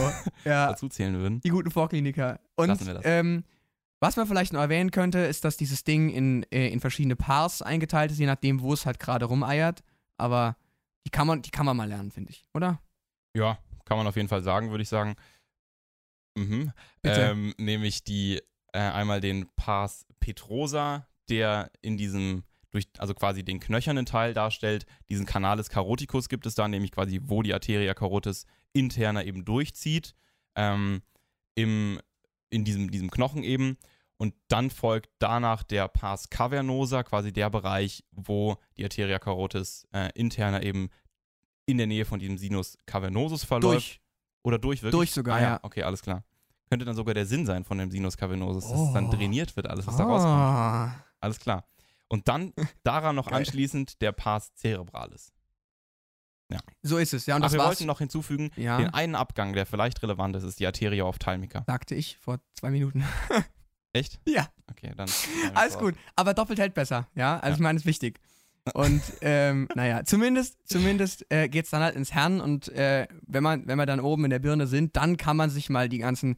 ja. 0.45 0.67
dazu 0.71 0.89
zählen 0.89 1.15
würden. 1.17 1.41
Die 1.43 1.51
guten 1.51 1.71
Vorkliniker. 1.71 2.41
Und 2.57 2.69
Lassen 2.69 2.87
wir 2.87 2.95
das. 2.95 3.03
ähm, 3.05 3.45
Was 4.01 4.17
man 4.17 4.27
vielleicht 4.27 4.53
noch 4.53 4.61
erwähnen 4.61 4.91
könnte, 4.91 5.19
ist, 5.19 5.45
dass 5.45 5.57
dieses 5.57 5.85
Ding 5.85 6.11
in, 6.11 6.45
äh, 6.53 6.69
in 6.69 6.81
verschiedene 6.81 7.17
Pars 7.17 7.63
eingeteilt 7.63 8.13
ist, 8.13 8.19
je 8.19 8.27
nachdem, 8.27 8.61
wo 8.61 8.73
es 8.73 8.87
halt 8.87 9.01
gerade 9.01 9.25
rumeiert. 9.25 9.83
Aber 10.17 10.57
die 11.05 11.11
kann 11.11 11.27
man, 11.27 11.43
die 11.43 11.51
kann 11.51 11.67
man 11.67 11.77
mal 11.77 11.89
lernen, 11.89 12.11
finde 12.11 12.31
ich, 12.31 12.47
oder? 12.55 12.81
Ja, 13.35 13.59
kann 13.85 13.97
man 13.97 14.07
auf 14.07 14.17
jeden 14.17 14.29
Fall 14.29 14.43
sagen, 14.43 14.71
würde 14.71 14.83
ich 14.83 14.89
sagen. 14.89 15.17
Mhm. 16.37 16.73
Ähm, 17.03 17.55
nämlich 17.59 18.05
die 18.05 18.41
äh, 18.73 18.79
einmal 18.79 19.21
den 19.21 19.49
Pars 19.57 20.07
Petrosa, 20.21 21.07
der 21.29 21.71
in 21.81 21.97
diesem 21.97 22.45
durch, 22.71 22.87
also 22.99 23.15
quasi 23.15 23.45
den 23.45 23.61
knöchernen 23.61 24.07
Teil 24.07 24.35
darstellt. 24.35 24.87
Diesen 25.09 25.27
Canalis 25.27 25.71
caroticus 25.71 26.29
gibt 26.29 26.47
es 26.47 26.55
da, 26.55 26.69
nämlich 26.69 26.93
quasi, 26.93 27.21
wo 27.23 27.43
die 27.43 27.55
Arteria 27.55 27.95
carotis 27.95 28.45
interna 28.73 29.25
eben 29.25 29.45
durchzieht. 29.45 30.15
Ähm, 30.55 31.03
im, 31.55 32.01
in 32.51 32.65
diesem, 32.65 32.91
diesem 32.91 33.11
Knochen 33.11 33.43
eben. 33.43 33.77
Und 34.17 34.35
dann 34.49 34.71
folgt 34.71 35.11
danach 35.21 35.63
der 35.63 35.87
Pars 35.87 36.29
cavernosa, 36.29 37.05
quasi 37.05 37.33
der 37.33 37.51
Bereich, 37.51 38.05
wo 38.11 38.57
die 38.77 38.83
Arteria 38.85 39.19
carotis 39.21 39.87
äh, 39.93 40.11
interna 40.15 40.61
eben 40.63 40.91
in 41.67 41.79
der 41.79 41.87
Nähe 41.87 42.05
von 42.05 42.19
diesem 42.19 42.37
Sinus 42.39 42.77
cavernosus 42.87 43.45
verläuft. 43.45 43.75
Durch. 43.75 44.01
Oder 44.43 44.59
durch 44.59 44.83
wirklich? 44.83 44.99
Durch 44.99 45.11
sogar, 45.13 45.37
ah, 45.37 45.41
ja. 45.41 45.49
ja. 45.51 45.61
Okay, 45.63 45.83
alles 45.83 46.03
klar. 46.03 46.25
Könnte 46.69 46.85
dann 46.85 46.97
sogar 46.97 47.15
der 47.15 47.27
Sinn 47.27 47.47
sein 47.47 47.65
von 47.65 47.79
dem 47.79 47.91
Sinus 47.91 48.17
cavernosus, 48.17 48.69
dass 48.69 48.81
es 48.81 48.93
dann 48.93 49.07
Oh. 49.07 49.11
drainiert 49.11 49.55
wird, 49.57 49.69
alles, 49.69 49.87
was 49.87 49.97
da 49.97 50.05
rauskommt. 50.05 50.35
Ah. 50.35 51.05
Alles 51.21 51.39
klar. 51.39 51.65
Und 52.09 52.27
dann 52.29 52.53
daran 52.83 53.15
noch 53.17 53.27
anschließend 53.33 54.01
der 54.03 54.13
Pars 54.13 54.53
cerebralis. 54.57 55.33
So 56.83 56.97
ist 56.99 57.13
es, 57.13 57.27
ja. 57.27 57.37
Und 57.37 57.43
Ach, 57.43 57.47
das 57.47 57.53
wir 57.53 57.59
war's. 57.59 57.69
wollten 57.69 57.87
noch 57.87 57.99
hinzufügen, 57.99 58.51
Ja. 58.57 58.79
den 58.79 58.89
einen 58.95 59.15
Abgang, 59.15 59.53
der 59.53 59.67
vielleicht 59.67 60.03
relevant 60.03 60.35
ist, 60.37 60.45
ist 60.45 60.59
die 60.61 60.67
Arteria 60.67 61.05
ophthalmica. 61.05 61.65
Sagte 61.67 61.95
ich 61.95 62.17
vor 62.21 62.41
zwei 62.55 62.71
Minuten. 62.71 63.05
Echt? 63.93 64.21
Ja. 64.27 64.49
Okay, 64.71 64.93
dann. 64.97 65.09
Alles 65.55 65.77
gut. 65.79 65.95
Aber 66.17 66.35
doppelt 66.35 66.59
hält 66.59 66.75
besser, 66.75 67.09
ja. 67.15 67.37
Also 67.39 67.49
Ja. 67.49 67.55
ich 67.55 67.61
meine, 67.61 67.79
ist 67.79 67.87
wichtig. 67.87 68.21
Und 68.75 69.03
ähm, 69.23 69.67
naja, 69.75 70.05
zumindest, 70.05 70.59
zumindest 70.69 71.25
äh, 71.31 71.49
geht 71.49 71.65
es 71.65 71.71
dann 71.71 71.83
halt 71.83 71.97
ins 71.97 72.13
Hirn 72.13 72.41
und 72.41 72.69
äh, 72.69 73.07
wenn, 73.27 73.43
man, 73.43 73.67
wenn 73.67 73.79
wir 73.79 73.87
dann 73.87 73.99
oben 74.01 74.25
in 74.25 74.31
der 74.31 74.41
Birne 74.41 74.67
sind, 74.67 74.95
dann 74.97 75.17
kann 75.17 75.37
man 75.39 75.49
sich 75.49 75.71
mal 75.71 75.89
die 75.89 75.99
ganzen 75.99 76.37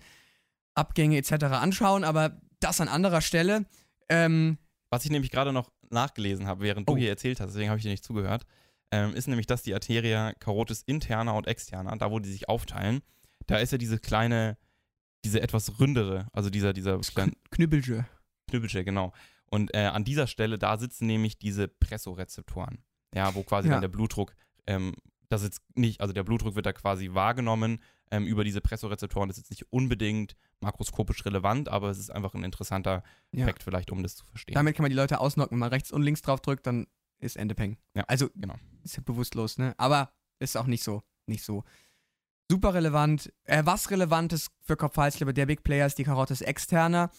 Abgänge 0.77 1.17
etc. 1.17 1.45
anschauen, 1.47 2.05
aber 2.05 2.41
das 2.61 2.81
an 2.81 2.87
anderer 2.89 3.21
Stelle. 3.21 3.67
Ähm, 4.09 4.59
Was 4.91 5.05
ich 5.05 5.11
nämlich 5.11 5.33
gerade 5.33 5.53
noch 5.53 5.73
nachgelesen 5.91 6.47
habe, 6.47 6.63
während 6.63 6.89
du 6.89 6.93
Oh. 6.93 6.97
hier 6.97 7.09
erzählt 7.09 7.41
hast, 7.41 7.49
deswegen 7.49 7.69
habe 7.69 7.79
ich 7.79 7.83
dir 7.85 7.91
nicht 7.91 8.05
zugehört, 8.05 8.47
ähm, 8.93 9.15
ist 9.15 9.29
nämlich, 9.29 9.47
dass 9.47 9.63
die 9.63 9.75
Arteria 9.75 10.33
carotis 10.35 10.83
interna 10.83 11.33
und 11.33 11.47
externa, 11.47 11.95
da 11.97 12.11
wo 12.11 12.19
die 12.19 12.31
sich 12.31 12.49
aufteilen, 12.49 13.01
da 13.47 13.57
ist 13.59 13.73
ja 13.73 13.79
diese 13.79 13.99
kleine, 13.99 14.57
diese 15.25 15.41
etwas 15.43 15.79
ründere, 15.81 16.29
also 16.33 16.51
dieser, 16.51 16.73
dieser 16.73 16.99
kleine 17.01 17.33
Knüppelche. 17.51 18.07
Knüppelche, 18.49 18.85
genau. 18.85 19.13
Und 19.51 19.75
äh, 19.75 19.85
an 19.87 20.05
dieser 20.05 20.27
Stelle, 20.27 20.59
da 20.59 20.79
sitzen 20.79 21.07
nämlich 21.07 21.39
diese 21.39 21.69
Pressorezeptoren. 21.69 22.79
Ja, 23.15 23.35
wo 23.35 23.43
quasi 23.43 23.69
Ja. 23.69 23.75
dann 23.75 23.81
der 23.81 23.89
Blutdruck, 23.89 24.35
ähm, 24.67 24.95
das 25.29 25.43
ist 25.43 25.61
nicht, 25.75 26.01
also 26.01 26.13
der 26.13 26.23
Blutdruck 26.25 26.55
wird 26.55 26.67
da 26.67 26.73
quasi 26.73 27.11
wahrgenommen 27.13 27.81
ähm, 28.13 28.27
über 28.27 28.45
diese 28.45 28.61
Pressorezeptoren. 28.61 29.29
Das 29.29 29.39
ist 29.39 29.45
jetzt 29.45 29.51
nicht 29.51 29.73
unbedingt 29.73 30.37
makroskopisch 30.61 31.25
relevant, 31.25 31.69
aber 31.69 31.91
es 31.91 31.99
ist 31.99 32.11
einfach 32.11 32.35
ein 32.35 32.45
interessanter 32.45 33.03
Ja. 33.33 33.47
Fakt 33.47 33.63
vielleicht, 33.63 33.91
um 33.93 34.03
das 34.03 34.17
zu 34.17 34.25
verstehen. 34.27 34.55
Damit 34.55 34.77
kann 34.77 34.83
man 34.85 34.91
die 34.91 34.97
Leute 34.97 35.21
ausnocken. 35.21 35.53
Wenn 35.53 35.61
man 35.61 35.71
rechts 35.71 35.91
und 35.93 36.03
links 36.03 36.23
drauf 36.23 36.41
drückt, 36.41 36.67
dann 36.67 36.87
ist 37.19 37.37
Ende 37.37 37.55
Peng. 37.55 37.77
Ja, 37.95 38.05
also 38.09 38.29
genau. 38.35 38.55
Ist 38.85 38.97
ja 38.97 39.03
bewusstlos, 39.05 39.59
ne? 39.59 39.75
Aber 39.77 40.13
ist 40.39 40.57
auch 40.57 40.67
nicht 40.67 40.83
so, 40.83 41.03
nicht 41.27 41.45
so 41.45 41.65
super 42.51 42.75
relevant. 42.75 43.33
Äh, 43.45 43.63
was 43.65 43.91
relevant 43.91 44.33
ist 44.33 44.51
für 44.63 44.77
Kopf-Hals-Leber, 44.77 45.33
der 45.33 45.47
Big 45.47 45.63
Player 45.63 45.87
ist 45.87 45.99
die 45.99 46.05
Karotis 46.05 46.41
externa. 46.41 47.11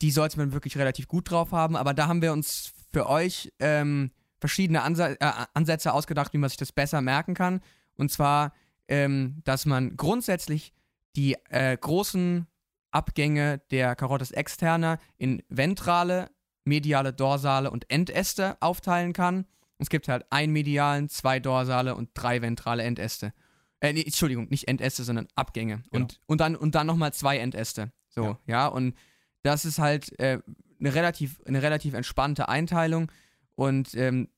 Die 0.00 0.10
sollte 0.10 0.38
man 0.38 0.52
wirklich 0.52 0.76
relativ 0.78 1.08
gut 1.08 1.30
drauf 1.30 1.52
haben, 1.52 1.76
aber 1.76 1.94
da 1.94 2.06
haben 2.08 2.22
wir 2.22 2.32
uns 2.32 2.72
für 2.92 3.08
euch 3.08 3.52
ähm, 3.58 4.10
verschiedene 4.40 4.82
Ansa 4.82 5.10
äh, 5.10 5.46
Ansätze 5.54 5.92
ausgedacht, 5.92 6.32
wie 6.32 6.38
man 6.38 6.48
sich 6.48 6.56
das 6.56 6.72
besser 6.72 7.00
merken 7.00 7.34
kann. 7.34 7.60
Und 7.96 8.10
zwar, 8.10 8.52
ähm, 8.88 9.42
dass 9.44 9.66
man 9.66 9.96
grundsätzlich 9.96 10.72
die 11.16 11.36
äh, 11.50 11.76
großen 11.76 12.46
Abgänge 12.90 13.58
der 13.70 13.96
Karotis 13.96 14.30
externa 14.30 14.98
in 15.18 15.42
ventrale, 15.48 16.30
mediale, 16.64 17.12
dorsale 17.12 17.70
und 17.70 17.90
Endäste 17.90 18.56
aufteilen 18.60 19.12
kann. 19.12 19.46
Es 19.78 19.90
gibt 19.90 20.08
halt 20.08 20.24
einen 20.30 20.52
medialen, 20.52 21.08
zwei 21.08 21.38
dorsale 21.40 21.94
und 21.94 22.10
drei 22.14 22.42
ventrale 22.42 22.82
Endäste. 22.82 23.32
Äh, 23.80 23.92
nee, 23.92 24.02
Entschuldigung, 24.02 24.48
nicht 24.48 24.68
Endäste, 24.68 25.04
sondern 25.04 25.28
Abgänge. 25.34 25.82
Und, 25.90 26.20
und 26.26 26.40
dann, 26.40 26.56
und 26.56 26.74
dann 26.74 26.86
nochmal 26.86 27.12
zwei 27.12 27.38
Endäste. 27.38 27.92
So, 28.08 28.24
ja. 28.24 28.38
Ja. 28.46 28.66
und 28.68 28.94
das 29.42 29.64
ist 29.64 29.78
halt 29.78 30.18
äh, 30.18 30.40
eine, 30.80 30.94
relativ, 30.94 31.40
eine 31.46 31.62
relativ 31.62 31.94
entspannte 31.94 32.48
Einteilung. 32.48 33.12
Und 33.54 33.94
ähm, 33.94 34.28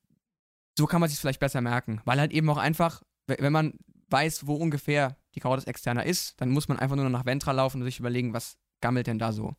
so 0.77 0.87
kann 0.87 1.01
man 1.01 1.09
sich 1.09 1.19
vielleicht 1.19 1.41
besser 1.41 1.61
merken. 1.61 2.01
Weil 2.05 2.21
halt 2.21 2.33
eben 2.33 2.49
auch 2.51 2.57
einfach, 2.57 3.03
wenn 3.27 3.53
man 3.53 3.75
weiß, 4.11 4.47
wo 4.47 4.55
ungefähr 4.55 5.17
die 5.35 5.41
Karotis 5.41 5.65
externa 5.65 6.03
ist, 6.03 6.41
dann 6.41 6.51
muss 6.51 6.69
man 6.69 6.79
einfach 6.79 6.97
nur 6.97 7.05
noch 7.05 7.19
nach 7.19 7.27
Ventral 7.27 7.57
laufen 7.57 7.81
und 7.81 7.85
sich 7.85 7.99
überlegen, 7.99 8.33
was 8.33 8.59
gammelt 8.81 9.07
denn 9.07 9.19
da 9.19 9.33
so. 9.33 9.55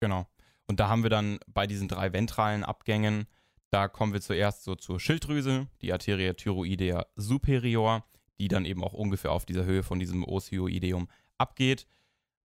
Genau. 0.00 0.26
Und 0.66 0.80
da 0.80 0.88
haben 0.88 1.02
wir 1.02 1.10
dann 1.10 1.38
bei 1.46 1.66
diesen 1.66 1.88
drei 1.88 2.12
ventralen 2.12 2.64
Abgängen, 2.64 3.26
da 3.74 3.88
kommen 3.88 4.12
wir 4.12 4.20
zuerst 4.20 4.62
so 4.62 4.76
zur 4.76 5.00
Schilddrüse, 5.00 5.66
die 5.82 5.92
Arteria 5.92 6.34
thyroidea 6.34 7.06
superior, 7.16 8.04
die 8.38 8.46
dann 8.46 8.66
eben 8.66 8.84
auch 8.84 8.92
ungefähr 8.92 9.32
auf 9.32 9.46
dieser 9.46 9.64
Höhe 9.64 9.82
von 9.82 9.98
diesem 9.98 10.22
Osioideum 10.22 11.08
abgeht. 11.38 11.88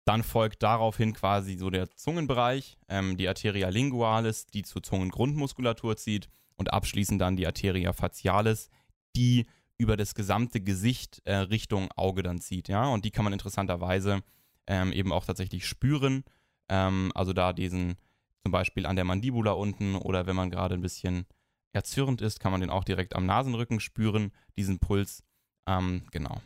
Dann 0.05 0.24
folgt 0.24 0.63
daraufhin 0.63 1.13
quasi 1.13 1.55
so 1.55 1.69
der 1.69 1.91
Zungenbereich, 1.91 2.79
ähm, 2.88 3.15
die 3.15 3.27
Arteria 3.27 3.69
lingualis, 3.69 4.48
die 4.48 4.63
zur 4.63 4.81
Zungengrundmuskulatur 4.81 5.98
zieht 5.98 6.29
und 6.55 6.74
abschließend 6.74 7.21
dann 7.21 7.36
die 7.36 7.45
Arteria 7.45 7.93
facialis, 7.93 8.71
die 9.15 9.45
über 9.77 9.98
das 9.98 10.15
gesamte 10.15 10.62
Gesicht 10.62 11.21
äh, 11.25 11.36
Richtung 11.36 11.91
Auge 11.91 12.24
dann 12.24 12.41
zieht, 12.41 12.69
ja, 12.69 12.88
und 12.88 13.05
die 13.05 13.12
kann 13.12 13.24
man 13.24 13.33
interessanterweise 13.33 14.24
ähm, 14.65 14.91
eben 14.93 15.12
auch 15.13 15.25
tatsächlich 15.25 15.67
spüren, 15.67 16.24
ähm, 16.69 17.12
also 17.13 17.33
da 17.33 17.53
diesen 17.53 17.98
zum 18.43 18.51
Beispiel 18.51 18.86
an 18.86 18.96
der 18.96 19.05
Mandibula 19.05 19.51
unten 19.51 19.96
oder 19.96 20.25
wenn 20.25 20.36
man 20.36 20.50
gerade 20.50 20.75
ein 20.75 20.81
bisschen 20.81 21.25
erzürnt 21.74 22.22
ist, 22.22 22.39
kann 22.39 22.51
man 22.51 22.62
den 22.62 22.69
auch 22.69 22.84
direkt 22.84 23.15
am 23.15 23.25
Nasenrücken 23.25 23.79
spüren, 23.79 24.31
diesen 24.58 24.79
Puls, 24.79 25.24
ähm, 25.67 26.03
genau. 26.12 26.41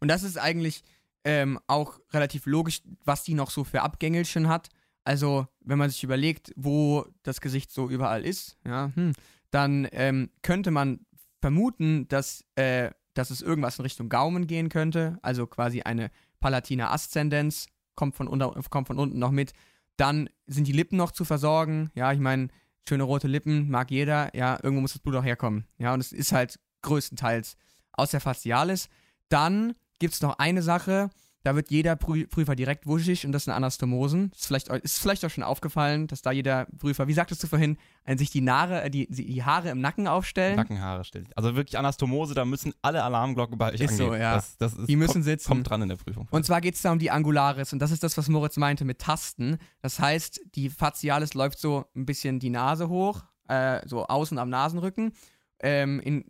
Und 0.00 0.08
das 0.08 0.22
ist 0.22 0.36
eigentlich 0.36 0.82
ähm, 1.24 1.58
auch 1.66 2.00
relativ 2.12 2.46
logisch, 2.46 2.82
was 3.04 3.22
die 3.22 3.34
noch 3.34 3.50
so 3.50 3.64
für 3.64 3.82
Abgängelchen 3.82 4.48
hat. 4.48 4.68
Also, 5.04 5.46
wenn 5.60 5.78
man 5.78 5.90
sich 5.90 6.02
überlegt, 6.04 6.52
wo 6.56 7.06
das 7.22 7.40
Gesicht 7.40 7.70
so 7.70 7.88
überall 7.88 8.24
ist, 8.24 8.58
ja, 8.66 8.90
hm, 8.94 9.12
dann 9.50 9.88
ähm, 9.92 10.30
könnte 10.42 10.70
man 10.70 11.06
vermuten, 11.40 12.08
dass, 12.08 12.44
äh, 12.56 12.90
dass 13.14 13.30
es 13.30 13.42
irgendwas 13.42 13.78
in 13.78 13.84
Richtung 13.84 14.08
Gaumen 14.08 14.46
gehen 14.46 14.68
könnte. 14.68 15.18
Also 15.22 15.46
quasi 15.46 15.82
eine 15.82 16.10
palatine 16.40 16.90
Aszendenz 16.90 17.66
kommt 17.94 18.16
kommt 18.16 18.86
von 18.86 18.98
unten 18.98 19.18
noch 19.18 19.30
mit. 19.30 19.52
Dann 19.98 20.30
sind 20.46 20.66
die 20.66 20.72
Lippen 20.72 20.96
noch 20.96 21.10
zu 21.10 21.26
versorgen. 21.26 21.90
Ja, 21.94 22.12
ich 22.12 22.20
meine, 22.20 22.48
schöne 22.88 23.02
rote 23.02 23.28
Lippen 23.28 23.68
mag 23.68 23.90
jeder. 23.90 24.34
Ja, 24.34 24.58
irgendwo 24.62 24.80
muss 24.80 24.94
das 24.94 25.02
Blut 25.02 25.16
auch 25.16 25.24
herkommen. 25.24 25.66
Ja, 25.76 25.92
und 25.92 26.00
es 26.00 26.12
ist 26.12 26.32
halt 26.32 26.58
größtenteils 26.82 27.56
aus 27.92 28.12
der 28.12 28.20
Facialis. 28.20 28.88
Dann 29.28 29.74
gibt 29.98 30.14
es 30.14 30.22
noch 30.22 30.38
eine 30.38 30.62
Sache, 30.62 31.10
da 31.44 31.54
wird 31.54 31.70
jeder 31.70 31.94
Prü 31.96 32.26
Prüfer 32.26 32.56
direkt 32.56 32.86
wuschig 32.86 33.24
und 33.24 33.32
das 33.32 33.44
sind 33.44 33.52
Anastomosen. 33.52 34.32
Ist 34.34 34.46
vielleicht, 34.46 34.68
ist 34.68 34.98
vielleicht 34.98 35.24
auch 35.24 35.30
schon 35.30 35.44
aufgefallen, 35.44 36.06
dass 36.08 36.20
da 36.20 36.32
jeder 36.32 36.66
Prüfer, 36.78 37.06
wie 37.06 37.12
sagtest 37.12 37.42
du 37.42 37.46
vorhin, 37.46 37.78
sich 38.16 38.30
die, 38.30 38.40
Nare, 38.40 38.82
äh, 38.82 38.90
die, 38.90 39.06
die 39.08 39.44
Haare 39.44 39.70
im 39.70 39.80
Nacken 39.80 40.08
aufstellen. 40.08 40.56
Nackenhaare 40.56 41.04
stellt. 41.04 41.28
Also 41.36 41.54
wirklich 41.54 41.78
Anastomose, 41.78 42.34
da 42.34 42.44
müssen 42.44 42.74
alle 42.82 43.02
Alarmglocken 43.04 43.56
bei 43.56 43.72
euch 43.72 43.80
Ist 43.80 43.96
so, 43.96 44.06
angehen. 44.06 44.22
ja. 44.22 44.34
Das, 44.34 44.56
das 44.58 44.74
ist, 44.74 44.88
Die 44.88 44.96
müssen 44.96 45.12
kommt, 45.14 45.24
sitzen. 45.24 45.48
Kommt 45.48 45.70
dran 45.70 45.82
in 45.82 45.88
der 45.90 45.96
Prüfung. 45.96 46.26
Und 46.30 46.44
zwar 46.44 46.60
geht 46.60 46.74
es 46.74 46.82
da 46.82 46.90
um 46.92 46.98
die 46.98 47.10
Angularis 47.10 47.72
und 47.72 47.78
das 47.78 47.92
ist 47.92 48.02
das, 48.02 48.18
was 48.18 48.28
Moritz 48.28 48.56
meinte 48.56 48.84
mit 48.84 48.98
Tasten. 48.98 49.58
Das 49.80 50.00
heißt, 50.00 50.40
die 50.54 50.68
Facialis 50.70 51.34
läuft 51.34 51.58
so 51.60 51.84
ein 51.94 52.04
bisschen 52.04 52.40
die 52.40 52.50
Nase 52.50 52.88
hoch, 52.88 53.22
äh, 53.48 53.86
so 53.86 54.06
außen 54.06 54.38
am 54.38 54.48
Nasenrücken, 54.50 55.12
ähm, 55.60 56.00
in, 56.00 56.24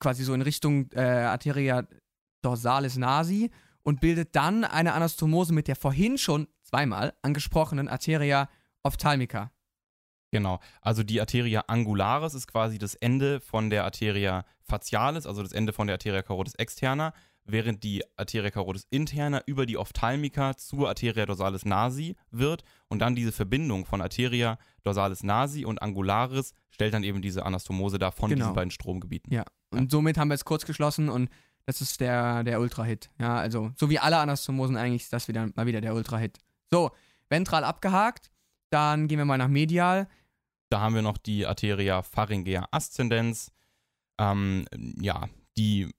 quasi 0.00 0.24
so 0.24 0.32
in 0.32 0.42
Richtung 0.42 0.90
äh, 0.94 1.00
Arteria 1.00 1.86
dorsalis 2.42 2.96
nasi 2.96 3.50
und 3.82 4.00
bildet 4.00 4.34
dann 4.36 4.64
eine 4.64 4.92
Anastomose 4.92 5.52
mit 5.52 5.68
der 5.68 5.76
vorhin 5.76 6.18
schon 6.18 6.48
zweimal 6.62 7.14
angesprochenen 7.22 7.88
Arteria 7.88 8.48
ophthalmica. 8.82 9.50
Genau. 10.30 10.60
Also 10.82 11.02
die 11.02 11.20
Arteria 11.20 11.60
angularis 11.68 12.34
ist 12.34 12.46
quasi 12.48 12.78
das 12.78 12.94
Ende 12.94 13.40
von 13.40 13.70
der 13.70 13.84
Arteria 13.84 14.44
facialis, 14.62 15.26
also 15.26 15.42
das 15.42 15.52
Ende 15.52 15.72
von 15.72 15.86
der 15.86 15.94
Arteria 15.94 16.20
carotis 16.20 16.54
externa, 16.56 17.14
während 17.44 17.82
die 17.82 18.04
Arteria 18.18 18.50
carotis 18.50 18.86
interna 18.90 19.40
über 19.46 19.64
die 19.64 19.78
Ophthalmica 19.78 20.54
zur 20.58 20.86
Arteria 20.88 21.24
dorsalis 21.24 21.64
nasi 21.64 22.14
wird 22.30 22.62
und 22.88 22.98
dann 22.98 23.14
diese 23.14 23.32
Verbindung 23.32 23.86
von 23.86 24.02
Arteria 24.02 24.58
dorsalis 24.84 25.22
nasi 25.22 25.64
und 25.64 25.80
angularis 25.80 26.52
stellt 26.68 26.92
dann 26.92 27.04
eben 27.04 27.22
diese 27.22 27.46
Anastomose 27.46 27.98
dar 27.98 28.12
von 28.12 28.28
Genau. 28.28 28.42
diesen 28.44 28.54
beiden 28.54 28.70
Stromgebieten. 28.70 29.32
Ja. 29.32 29.44
Und 29.70 29.90
somit 29.90 30.18
haben 30.18 30.28
wir 30.28 30.34
es 30.34 30.44
kurz 30.44 30.66
geschlossen 30.66 31.08
und 31.08 31.30
das 31.68 31.82
ist 31.82 32.00
der, 32.00 32.44
der 32.44 32.60
Ultra-Hit. 32.60 33.10
Ja, 33.20 33.36
also, 33.36 33.72
so 33.76 33.90
wie 33.90 33.98
alle 33.98 34.16
Anastomosen 34.16 34.78
eigentlich 34.78 35.02
ist 35.02 35.12
das 35.12 35.28
wieder 35.28 35.50
mal 35.54 35.66
wieder 35.66 35.82
der 35.82 35.94
Ultra-Hit. 35.94 36.38
So, 36.70 36.92
ventral 37.28 37.62
abgehakt. 37.62 38.30
Dann 38.70 39.06
gehen 39.06 39.18
wir 39.18 39.26
mal 39.26 39.36
nach 39.36 39.48
medial. 39.48 40.08
Da 40.70 40.80
haben 40.80 40.94
wir 40.94 41.02
noch 41.02 41.18
die 41.18 41.44
Arteria 41.44 42.00
pharyngea 42.00 42.66
ascendens. 42.70 43.52
Ähm, 44.18 44.64
ja, 44.98 45.28
die 45.58 45.90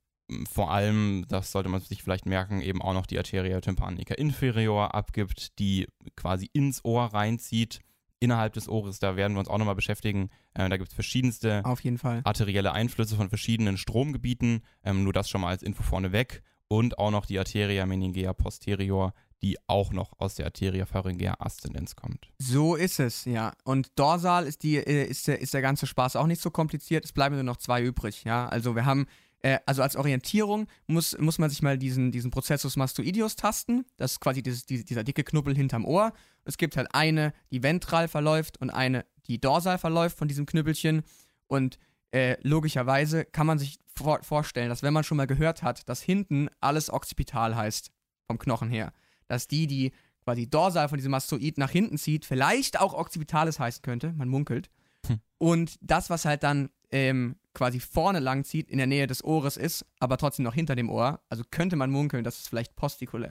vor 0.51 0.71
allem, 0.71 1.25
das 1.27 1.51
sollte 1.51 1.69
man 1.69 1.81
sich 1.81 2.01
vielleicht 2.01 2.25
merken, 2.25 2.61
eben 2.61 2.81
auch 2.81 2.93
noch 2.93 3.05
die 3.05 3.19
Arteria 3.19 3.61
tympanica 3.61 4.15
inferior 4.15 4.95
abgibt, 4.95 5.59
die 5.59 5.87
quasi 6.15 6.49
ins 6.51 6.83
Ohr 6.83 7.13
reinzieht, 7.13 7.79
innerhalb 8.19 8.53
des 8.53 8.67
Ohres. 8.69 8.99
Da 8.99 9.15
werden 9.15 9.33
wir 9.33 9.39
uns 9.39 9.49
auch 9.49 9.57
nochmal 9.57 9.75
beschäftigen. 9.75 10.29
Äh, 10.53 10.69
da 10.69 10.77
gibt 10.77 10.89
es 10.89 10.93
verschiedenste 10.95 11.63
Auf 11.65 11.81
jeden 11.81 11.97
Fall. 11.97 12.21
arterielle 12.23 12.71
Einflüsse 12.71 13.15
von 13.15 13.29
verschiedenen 13.29 13.77
Stromgebieten. 13.77 14.61
Ähm, 14.83 15.03
nur 15.03 15.13
das 15.13 15.29
schon 15.29 15.41
mal 15.41 15.49
als 15.49 15.63
Info 15.63 15.83
vorneweg. 15.83 16.43
Und 16.67 16.99
auch 16.99 17.11
noch 17.11 17.25
die 17.25 17.39
Arteria 17.39 17.85
meningea 17.85 18.31
posterior, 18.33 19.13
die 19.41 19.57
auch 19.67 19.91
noch 19.91 20.19
aus 20.19 20.35
der 20.35 20.45
Arteria 20.45 20.85
pharyngea 20.85 21.35
ascendens 21.39 21.95
kommt. 21.95 22.29
So 22.37 22.75
ist 22.75 22.99
es, 22.99 23.25
ja. 23.25 23.53
Und 23.63 23.97
dorsal 23.97 24.45
ist, 24.45 24.63
die, 24.63 24.75
äh, 24.75 25.05
ist, 25.05 25.27
der, 25.27 25.39
ist 25.39 25.53
der 25.53 25.61
ganze 25.61 25.87
Spaß 25.87 26.15
auch 26.15 26.27
nicht 26.27 26.41
so 26.41 26.51
kompliziert. 26.51 27.05
Es 27.05 27.11
bleiben 27.13 27.35
nur 27.35 27.43
noch 27.43 27.57
zwei 27.57 27.81
übrig, 27.81 28.23
ja. 28.23 28.47
Also 28.47 28.75
wir 28.75 28.85
haben, 28.85 29.07
äh, 29.41 29.59
also 29.65 29.81
als 29.81 29.95
Orientierung 29.95 30.67
muss, 30.87 31.17
muss 31.17 31.37
man 31.37 31.49
sich 31.49 31.61
mal 31.61 31.77
diesen, 31.77 32.11
diesen 32.11 32.31
Prozessus 32.31 32.75
mastoideus 32.75 33.35
tasten. 33.35 33.85
Das 33.97 34.13
ist 34.13 34.19
quasi 34.19 34.43
dieses, 34.43 34.65
die, 34.65 34.83
dieser 34.83 35.03
dicke 35.03 35.23
Knubbel 35.23 35.55
hinterm 35.55 35.85
Ohr. 35.85 36.13
Es 36.45 36.57
gibt 36.57 36.77
halt 36.77 36.93
eine, 36.93 37.33
die 37.51 37.63
ventral 37.63 38.07
verläuft 38.07 38.59
und 38.61 38.69
eine, 38.69 39.05
die 39.27 39.39
dorsal 39.39 39.77
verläuft 39.77 40.17
von 40.17 40.27
diesem 40.27 40.45
Knüppelchen. 40.45 41.03
Und 41.47 41.77
äh, 42.11 42.37
logischerweise 42.41 43.25
kann 43.25 43.47
man 43.47 43.59
sich 43.59 43.79
vor 43.95 44.23
vorstellen, 44.23 44.69
dass 44.69 44.83
wenn 44.83 44.93
man 44.93 45.03
schon 45.03 45.17
mal 45.17 45.27
gehört 45.27 45.61
hat, 45.63 45.87
dass 45.89 46.01
hinten 46.01 46.49
alles 46.59 46.91
occipital 46.91 47.55
heißt, 47.55 47.91
vom 48.27 48.39
Knochen 48.39 48.69
her, 48.69 48.93
dass 49.27 49.47
die, 49.47 49.67
die 49.67 49.91
quasi 50.23 50.49
dorsal 50.49 50.89
von 50.89 50.97
diesem 50.97 51.11
Mastoid 51.11 51.57
nach 51.57 51.71
hinten 51.71 51.97
zieht, 51.97 52.25
vielleicht 52.25 52.79
auch 52.79 52.93
occipitalis 52.93 53.59
heißen 53.59 53.81
könnte, 53.81 54.13
man 54.13 54.29
munkelt. 54.29 54.69
Hm. 55.07 55.19
Und 55.37 55.75
das, 55.81 56.09
was 56.09 56.25
halt 56.25 56.43
dann 56.43 56.69
ähm, 56.91 57.35
quasi 57.59 57.81
vorne 57.81 58.19
lang 58.19 58.45
zieht, 58.45 58.69
in 58.69 58.77
der 58.77 58.87
Nähe 58.87 59.05
des 59.05 59.21
Ohres 59.21 59.57
ist, 59.57 59.85
aber 59.99 60.17
trotzdem 60.17 60.45
noch 60.45 60.53
hinter 60.53 60.75
dem 60.75 60.89
Ohr, 60.89 61.19
also 61.27 61.43
könnte 61.51 61.75
man 61.75 61.91
munkeln, 61.91 62.23
dass 62.23 62.39
es 62.39 62.47
vielleicht 62.47 62.75
postikula 62.77 63.29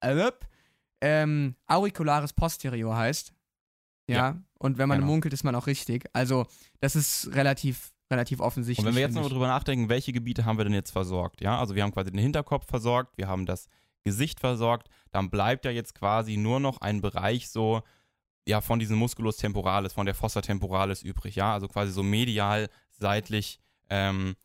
äh, 0.00 0.30
ähm, 1.00 1.56
auricularis 1.66 2.32
posterior 2.32 2.96
heißt. 2.96 3.32
Ja, 4.08 4.16
Ja, 4.16 4.42
und 4.58 4.78
wenn 4.78 4.88
man 4.88 4.98
genau. 4.98 5.10
munkelt, 5.10 5.34
ist 5.34 5.42
man 5.42 5.56
auch 5.56 5.66
richtig. 5.66 6.06
Also, 6.12 6.46
das 6.78 6.94
ist 6.94 7.34
relativ, 7.34 7.92
relativ 8.08 8.38
offensichtlich. 8.38 8.86
Und 8.86 8.86
wenn 8.86 8.94
wir 8.94 9.02
jetzt 9.02 9.10
finde 9.10 9.22
noch 9.22 9.26
ich. 9.26 9.32
drüber 9.32 9.48
nachdenken, 9.48 9.88
welche 9.88 10.12
Gebiete 10.12 10.44
haben 10.44 10.58
wir 10.58 10.64
denn 10.64 10.74
jetzt 10.74 10.92
versorgt? 10.92 11.40
Ja, 11.40 11.58
also 11.58 11.74
wir 11.74 11.82
haben 11.82 11.92
quasi 11.92 12.12
den 12.12 12.20
Hinterkopf 12.20 12.66
versorgt, 12.68 13.18
wir 13.18 13.26
haben 13.26 13.46
das 13.46 13.66
Gesicht 14.04 14.38
versorgt, 14.38 14.88
dann 15.10 15.28
bleibt 15.28 15.64
ja 15.64 15.72
jetzt 15.72 15.96
quasi 15.96 16.36
nur 16.36 16.60
noch 16.60 16.80
ein 16.80 17.00
Bereich 17.00 17.48
so, 17.48 17.82
ja, 18.46 18.60
von 18.60 18.78
diesem 18.78 18.96
Musculus 18.96 19.38
temporalis, 19.38 19.92
von 19.92 20.06
der 20.06 20.14
Fossa 20.14 20.40
temporalis 20.40 21.02
übrig, 21.02 21.34
ja, 21.34 21.52
also 21.52 21.66
quasi 21.66 21.90
so 21.90 22.04
medial, 22.04 22.68
seitlich, 22.98 23.60
ähm, 23.90 24.36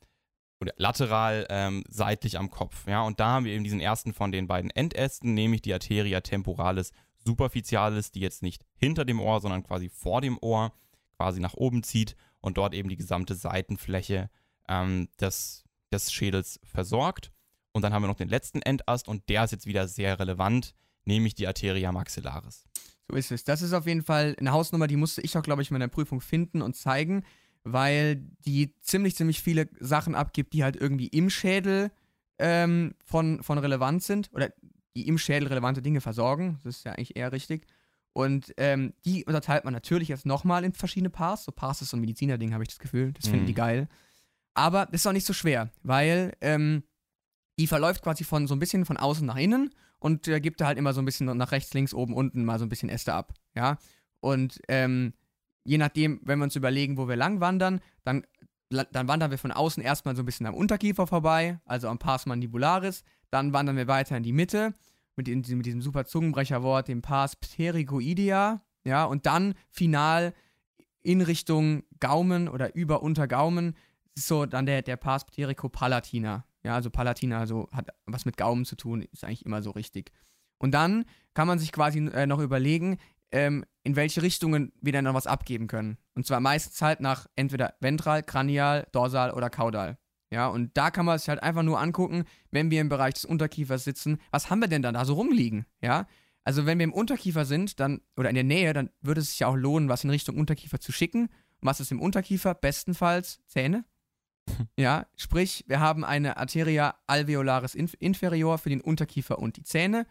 oder 0.60 0.74
lateral, 0.77 1.48
ähm, 1.50 1.84
seitlich 1.89 2.38
am 2.38 2.50
Kopf, 2.51 2.88
ja, 2.88 3.01
und 3.01 3.20
da 3.20 3.27
haben 3.27 3.46
wir 3.46 3.53
eben 3.53 3.63
diesen 3.63 3.79
ersten 3.79 4.13
von 4.13 4.31
den 4.31 4.48
beiden 4.48 4.70
Endästen, 4.70 5.34
nämlich 5.34 5.62
die 5.62 5.74
Arteria 5.74 6.22
temporalis 6.22 6.91
superficialis, 7.25 8.12
die 8.12 8.20
jetzt 8.20 8.41
nicht 8.41 8.63
hinter 8.75 9.05
dem 9.05 9.20
Ohr, 9.20 9.41
sondern 9.41 9.63
quasi 9.63 9.89
vor 9.89 10.22
dem 10.22 10.38
Ohr, 10.41 10.74
quasi 11.17 11.39
nach 11.39 11.53
oben 11.53 11.84
zieht 11.84 12.15
und 12.39 12.58
dort 12.58 12.74
eben 12.74 12.89
die 12.89 12.98
gesamte 12.98 13.36
Seitenfläche 13.36 14.29
ähm, 14.67 15.08
des, 15.20 15.63
des 15.91 16.12
Schädels 16.12 16.60
versorgt. 16.63 17.31
Und 17.74 17.84
dann 17.84 17.93
haben 17.93 18.03
wir 18.03 18.08
noch 18.08 18.15
den 18.15 18.29
letzten 18.29 18.62
Endast 18.62 19.08
und 19.08 19.29
der 19.29 19.43
ist 19.43 19.51
jetzt 19.51 19.65
wieder 19.65 19.88
sehr 19.88 20.20
relevant, 20.20 20.74
nämlich 21.05 21.36
die 21.36 21.48
Arteria 21.48 21.91
maxillaris. 21.91 22.65
So 23.08 23.15
ist 23.15 23.31
es. 23.31 23.43
Das 23.43 23.62
ist 23.62 23.74
auf 23.74 23.88
jeden 23.88 24.03
Fall 24.03 24.36
eine 24.39 24.51
Hausnummer, 24.51 24.88
die 24.88 24.98
musste 24.98 25.22
ich 25.22 25.38
auch, 25.38 25.43
glaube 25.43 25.62
ich, 25.62 25.70
in 25.70 25.75
meiner 25.75 25.88
Prüfung 25.88 26.22
finden 26.22 26.62
und 26.62 26.75
zeigen, 26.75 27.24
weil 27.63 28.15
die 28.46 28.75
ziemlich, 28.82 29.15
ziemlich 29.15 29.41
viele 29.41 29.70
Sachen 29.80 30.15
abgibt, 30.15 30.53
die 30.53 30.64
halt 30.64 30.75
irgendwie 30.75 31.07
im 31.07 31.29
Schädel 31.29 31.92
ähm, 32.40 32.96
von, 33.05 33.44
von 33.44 33.57
Relevanz 33.57 34.07
sind 34.07 34.29
oder 34.33 34.51
die 34.96 35.07
im 35.07 35.18
Schädel 35.18 35.48
relevante 35.48 35.81
Dinge 35.81 36.01
versorgen. 36.01 36.59
Das 36.64 36.77
ist 36.77 36.85
ja 36.85 36.94
eigentlich 36.94 37.16
eher 37.16 37.31
richtig. 37.31 37.66
Und 38.14 38.53
ähm, 38.57 38.94
die 39.05 39.24
unterteilt 39.25 39.64
man 39.64 39.74
natürlich 39.74 40.09
jetzt 40.09 40.25
nochmal 40.25 40.66
in 40.66 40.74
verschiedene 40.74 41.09
Parts. 41.09 41.46
So 41.46 41.51
Parts 41.51 41.81
ist 41.81 41.92
so 41.92 41.98
ein 41.98 42.01
Mediziner-Ding, 42.01 42.53
habe 42.53 42.64
ich 42.64 42.70
das 42.70 42.79
Gefühl. 42.79 43.14
Das 43.14 43.25
finden 43.27 43.44
Mhm. 43.44 43.48
die 43.48 43.53
geil. 43.53 43.88
Aber 44.53 44.85
das 44.88 45.01
ist 45.01 45.07
auch 45.07 45.14
nicht 45.14 45.25
so 45.25 45.33
schwer, 45.33 45.70
weil 45.81 46.33
ähm, 46.42 46.83
die 47.57 47.68
verläuft 47.68 48.01
quasi 48.01 48.25
von 48.25 48.48
so 48.48 48.55
ein 48.55 48.59
bisschen 48.59 48.83
von 48.85 48.98
außen 48.98 49.25
nach 49.25 49.38
innen 49.38 49.74
und 50.00 50.27
äh, 50.27 50.42
gibt 50.42 50.59
da 50.59 50.66
halt 50.66 50.77
immer 50.77 50.94
so 50.94 51.01
ein 51.01 51.05
bisschen 51.05 51.38
nach 51.38 51.51
rechts, 51.53 51.74
links, 51.74 51.94
oben, 51.94 52.14
unten 52.14 52.44
mal 52.44 52.59
so 52.59 52.66
ein 52.66 52.70
bisschen 52.70 52.90
Äste 52.90 53.14
ab. 53.14 53.33
Ja. 53.55 53.77
Und 54.20 54.59
ähm, 54.68 55.14
je 55.63 55.77
nachdem, 55.77 56.19
wenn 56.24 56.39
wir 56.39 56.43
uns 56.45 56.55
überlegen, 56.55 56.97
wo 56.97 57.07
wir 57.07 57.15
lang 57.15 57.39
wandern, 57.39 57.79
dann, 58.03 58.25
dann 58.69 59.07
wandern 59.07 59.31
wir 59.31 59.37
von 59.37 59.51
außen 59.51 59.83
erstmal 59.83 60.15
so 60.15 60.24
ein 60.24 60.25
bisschen 60.25 60.45
am 60.45 60.55
Unterkiefer 60.55 61.07
vorbei, 61.07 61.59
also 61.65 61.87
am 61.87 62.00
Pars 62.00 62.25
mandibularis. 62.25 63.03
Dann 63.29 63.53
wandern 63.53 63.77
wir 63.77 63.87
weiter 63.87 64.17
in 64.17 64.24
die 64.24 64.33
Mitte 64.33 64.74
mit, 65.15 65.27
in, 65.27 65.41
diesem- 65.41 65.57
mit 65.57 65.65
diesem 65.65 65.81
super 65.81 66.05
Zungenbrecherwort, 66.05 66.87
dem 66.87 67.01
Pars 67.01 67.35
pterygoidea. 67.35 68.61
Ja, 68.83 69.05
und 69.05 69.25
dann 69.25 69.53
final 69.69 70.33
in 71.03 71.21
Richtung 71.21 71.83
Gaumen 72.00 72.47
oder 72.47 72.75
über 72.75 73.03
Untergaumen 73.03 73.75
ist 74.15 74.27
so 74.27 74.45
dann 74.45 74.65
der, 74.65 74.81
der 74.81 74.97
Pars 74.97 75.25
palatina. 75.25 76.45
Ja, 76.63 76.75
also 76.75 76.89
Palatina, 76.91 77.39
also 77.39 77.67
hat 77.71 77.89
was 78.05 78.25
mit 78.25 78.37
Gaumen 78.37 78.65
zu 78.65 78.75
tun, 78.75 79.01
ist 79.01 79.24
eigentlich 79.24 79.45
immer 79.45 79.63
so 79.63 79.71
richtig. 79.71 80.11
Und 80.59 80.71
dann 80.71 81.05
kann 81.33 81.47
man 81.47 81.57
sich 81.57 81.71
quasi 81.71 82.00
äh, 82.09 82.27
noch 82.27 82.39
überlegen, 82.39 82.97
ähm, 83.31 83.65
in 83.83 83.96
welche 83.96 84.22
Richtungen 84.22 84.72
wir 84.81 84.94
dann 84.94 85.05
noch 85.05 85.13
was 85.13 85.27
abgeben 85.27 85.67
können. 85.67 85.98
Und 86.13 86.25
zwar 86.25 86.39
meistens 86.39 86.81
halt 86.81 87.00
nach 87.00 87.27
entweder 87.35 87.75
ventral, 87.79 88.24
kranial, 88.24 88.87
dorsal 88.91 89.31
oder 89.31 89.50
kaudal. 89.50 89.98
Ja, 90.31 90.48
und 90.48 90.77
da 90.77 90.91
kann 90.91 91.05
man 91.05 91.20
sich 91.20 91.27
halt 91.27 91.44
einfach 91.44 91.63
nur 91.63 91.79
angucken, 91.79 92.24
wenn 92.51 92.72
wir 92.72 92.79
im 92.79 92.89
Bereich 92.89 93.15
des 93.15 93.25
Unterkiefers 93.25 93.83
sitzen, 93.83 94.20
was 94.31 94.50
haben 94.50 94.59
wir 94.59 94.70
denn 94.70 94.81
dann 94.81 94.94
da 94.94 95.03
so 95.03 95.15
rumliegen? 95.15 95.65
Ja, 95.81 96.07
also 96.44 96.65
wenn 96.65 96.79
wir 96.79 96.85
im 96.85 96.94
Unterkiefer 96.94 97.46
sind, 97.46 97.79
dann, 97.79 98.01
oder 98.15 98.29
in 98.29 98.35
der 98.35 98.44
Nähe, 98.44 98.74
dann 98.74 98.89
würde 99.01 99.22
es 99.22 99.31
sich 99.31 99.39
ja 99.39 99.48
auch 99.48 99.55
lohnen, 99.55 99.89
was 99.89 100.03
in 100.03 100.09
Richtung 100.09 100.37
Unterkiefer 100.37 100.79
zu 100.79 100.91
schicken. 100.91 101.24
Und 101.24 101.67
was 101.67 101.79
ist 101.79 101.91
im 101.91 102.01
Unterkiefer? 102.01 102.55
Bestenfalls 102.55 103.41
Zähne. 103.48 103.85
Ja, 104.77 105.05
sprich, 105.15 105.63
wir 105.67 105.79
haben 105.79 106.03
eine 106.03 106.37
Arteria 106.37 106.96
alveolaris 107.05 107.75
inf 107.75 107.96
inferior 108.00 108.57
für 108.57 108.70
den 108.70 108.81
Unterkiefer 108.81 109.37
und 109.37 109.55
die 109.57 109.63
Zähne. 109.63 110.07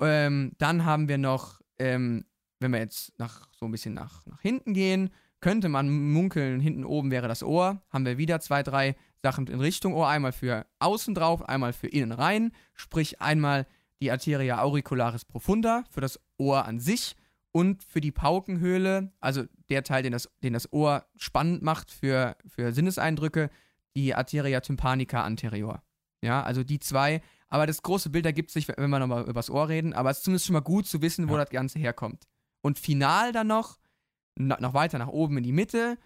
Ähm, 0.00 0.52
dann 0.58 0.84
haben 0.84 1.08
wir 1.08 1.18
noch, 1.18 1.60
ähm, 1.78 2.24
wenn 2.60 2.72
wir 2.72 2.78
jetzt 2.80 3.18
nach, 3.18 3.48
so 3.52 3.66
ein 3.66 3.70
bisschen 3.72 3.94
nach, 3.94 4.24
nach 4.26 4.40
hinten 4.40 4.74
gehen, 4.74 5.10
könnte 5.40 5.68
man 5.68 5.90
munkeln, 6.12 6.60
hinten 6.60 6.84
oben 6.84 7.10
wäre 7.10 7.28
das 7.28 7.42
Ohr. 7.42 7.82
Haben 7.90 8.06
wir 8.06 8.16
wieder 8.18 8.40
zwei, 8.40 8.62
drei 8.62 8.96
Sachen 9.22 9.46
in 9.48 9.60
Richtung 9.60 9.94
Ohr. 9.94 10.08
Einmal 10.08 10.32
für 10.32 10.66
außen 10.78 11.14
drauf, 11.14 11.46
einmal 11.48 11.72
für 11.72 11.88
innen 11.88 12.12
rein. 12.12 12.52
Sprich, 12.72 13.20
einmal 13.20 13.66
die 14.00 14.10
Arteria 14.10 14.60
auricularis 14.62 15.24
profunda 15.24 15.84
für 15.90 16.00
das 16.00 16.18
Ohr 16.38 16.64
an 16.64 16.80
sich 16.80 17.14
und 17.52 17.84
für 17.84 18.00
die 18.00 18.10
Paukenhöhle, 18.12 19.12
also 19.20 19.44
der 19.68 19.84
Teil, 19.84 20.02
den 20.02 20.12
das, 20.12 20.28
den 20.42 20.54
das 20.54 20.72
Ohr 20.72 21.04
spannend 21.16 21.62
macht 21.62 21.90
für, 21.90 22.36
für 22.46 22.72
Sinneseindrücke, 22.72 23.50
die 23.96 24.14
Arteria 24.14 24.60
tympanica 24.60 25.22
anterior. 25.22 25.82
Ja, 26.22 26.42
also 26.42 26.64
die 26.64 26.78
zwei. 26.80 27.20
Aber 27.48 27.66
das 27.66 27.82
große 27.82 28.10
Bild 28.10 28.26
ergibt 28.26 28.50
sich, 28.50 28.66
wenn 28.66 28.90
wir 28.90 28.98
nochmal 28.98 29.28
übers 29.28 29.50
Ohr 29.50 29.68
reden. 29.68 29.92
Aber 29.92 30.10
es 30.10 30.18
ist 30.18 30.24
zumindest 30.24 30.46
schon 30.46 30.54
mal 30.54 30.60
gut 30.60 30.86
zu 30.86 31.00
wissen, 31.02 31.28
wo 31.28 31.34
Ja. 31.34 31.44
das 31.44 31.50
Ganze 31.50 31.78
herkommt. 31.78 32.24
Und 32.64 32.78
final 32.78 33.30
dann 33.32 33.48
noch, 33.48 33.78
noch 34.36 34.72
weiter 34.72 34.98
nach 34.98 35.08
oben 35.08 35.36
in 35.36 35.44
die 35.44 35.52
Mitte, 35.52 35.98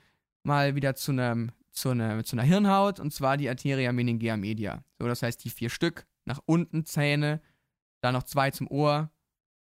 mal 0.42 0.74
wieder 0.74 0.96
zu, 0.96 1.12
einem, 1.12 1.52
zu, 1.70 1.90
einer, 1.90 2.24
zu 2.24 2.34
einer 2.34 2.42
Hirnhaut, 2.42 2.98
und 2.98 3.14
zwar 3.14 3.36
die 3.36 3.48
Arteria 3.48 3.92
meningea 3.92 4.36
media. 4.36 4.82
So, 4.98 5.06
das 5.06 5.22
heißt, 5.22 5.44
die 5.44 5.50
vier 5.50 5.70
Stück, 5.70 6.04
nach 6.24 6.40
unten 6.46 6.84
Zähne, 6.84 7.40
dann 8.00 8.14
noch 8.14 8.24
zwei 8.24 8.50
zum 8.50 8.66
Ohr 8.66 9.08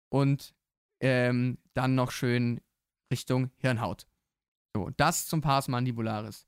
und 0.08 0.56
ähm, 1.02 1.58
dann 1.74 1.96
noch 1.96 2.12
schön 2.12 2.62
Richtung 3.12 3.52
Hirnhaut. 3.58 4.08
So, 4.74 4.90
das 4.96 5.26
zum 5.26 5.42
Pars 5.42 5.68
mandibularis. 5.68 6.48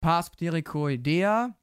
Pars 0.00 0.30
pterygoidea 0.30 1.56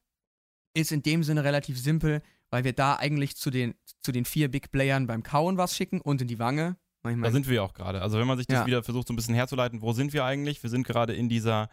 ist 0.73 0.93
in 0.93 1.03
dem 1.03 1.23
Sinne 1.23 1.43
relativ 1.43 1.77
simpel, 1.77 2.21
weil 2.51 2.63
wir 2.63 2.73
da 2.73 2.95
eigentlich 2.95 3.35
zu 3.35 3.49
den, 3.49 3.75
zu 3.99 4.13
den 4.13 4.23
vier 4.23 4.49
Big 4.49 4.71
Playern 4.71 5.07
beim 5.07 5.23
Kauen 5.23 5.57
was 5.57 5.75
schicken 5.75 5.99
und 5.99 6.21
in 6.21 6.29
die 6.29 6.39
Wange. 6.39 6.77
Da 7.15 7.31
sind 7.31 7.47
wir 7.47 7.55
ja 7.55 7.61
auch 7.63 7.73
gerade. 7.73 8.01
Also 8.01 8.17
wenn 8.19 8.27
man 8.27 8.37
sich 8.37 8.47
das 8.47 8.59
Ja. 8.59 8.65
wieder 8.65 8.83
versucht, 8.83 9.07
so 9.07 9.13
ein 9.13 9.15
bisschen 9.15 9.35
herzuleiten, 9.35 9.81
wo 9.81 9.93
sind 9.93 10.13
wir 10.13 10.23
eigentlich? 10.25 10.61
Wir 10.63 10.69
sind 10.69 10.85
gerade 10.87 11.13
in 11.13 11.29
dieser, 11.29 11.69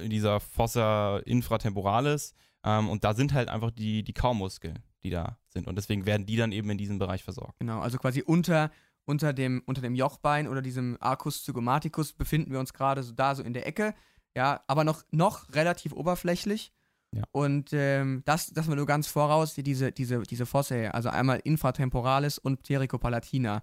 in 0.00 0.10
dieser 0.10 0.40
Fossa 0.40 1.18
infratemporalis 1.18 2.34
ähm, 2.64 2.88
und 2.88 3.04
da 3.04 3.14
sind 3.14 3.32
halt 3.32 3.48
einfach 3.48 3.70
die, 3.70 4.02
die 4.02 4.12
Kaumuskeln, 4.12 4.78
die 5.02 5.10
da 5.10 5.38
sind. 5.48 5.66
Und 5.66 5.76
deswegen 5.76 6.06
werden 6.06 6.26
die 6.26 6.36
dann 6.36 6.52
eben 6.52 6.70
in 6.70 6.78
diesem 6.78 6.98
Bereich 6.98 7.22
versorgt. 7.24 7.58
Genau, 7.58 7.80
also 7.80 7.98
quasi 7.98 8.22
unter, 8.22 8.70
unter, 9.04 9.32
dem, 9.32 9.62
unter 9.66 9.82
dem 9.82 9.94
Jochbein 9.94 10.48
oder 10.48 10.62
diesem 10.62 10.96
Arcus 11.00 11.44
zygomaticus 11.44 12.12
befinden 12.12 12.52
wir 12.52 12.60
uns 12.60 12.72
gerade 12.72 13.02
so 13.02 13.12
da 13.12 13.34
so 13.34 13.42
in 13.42 13.52
der 13.52 13.66
Ecke. 13.66 13.94
Ja, 14.36 14.62
aber 14.66 14.82
noch, 14.84 15.02
noch 15.10 15.52
relativ 15.54 15.92
oberflächlich. 15.92 16.72
Ja. 17.12 17.22
Und 17.30 17.68
ähm, 17.72 18.22
das, 18.24 18.48
das 18.52 18.66
war 18.66 18.74
nur 18.74 18.86
ganz 18.86 19.06
voraus, 19.06 19.54
die- 19.54 19.62
diese, 19.62 19.92
diese, 19.92 20.22
diese 20.22 20.46
Fosse, 20.46 20.92
also 20.92 21.08
einmal 21.10 21.38
infratemporalis 21.44 22.38
und 22.38 22.62
ptericopalatina. 22.64 23.62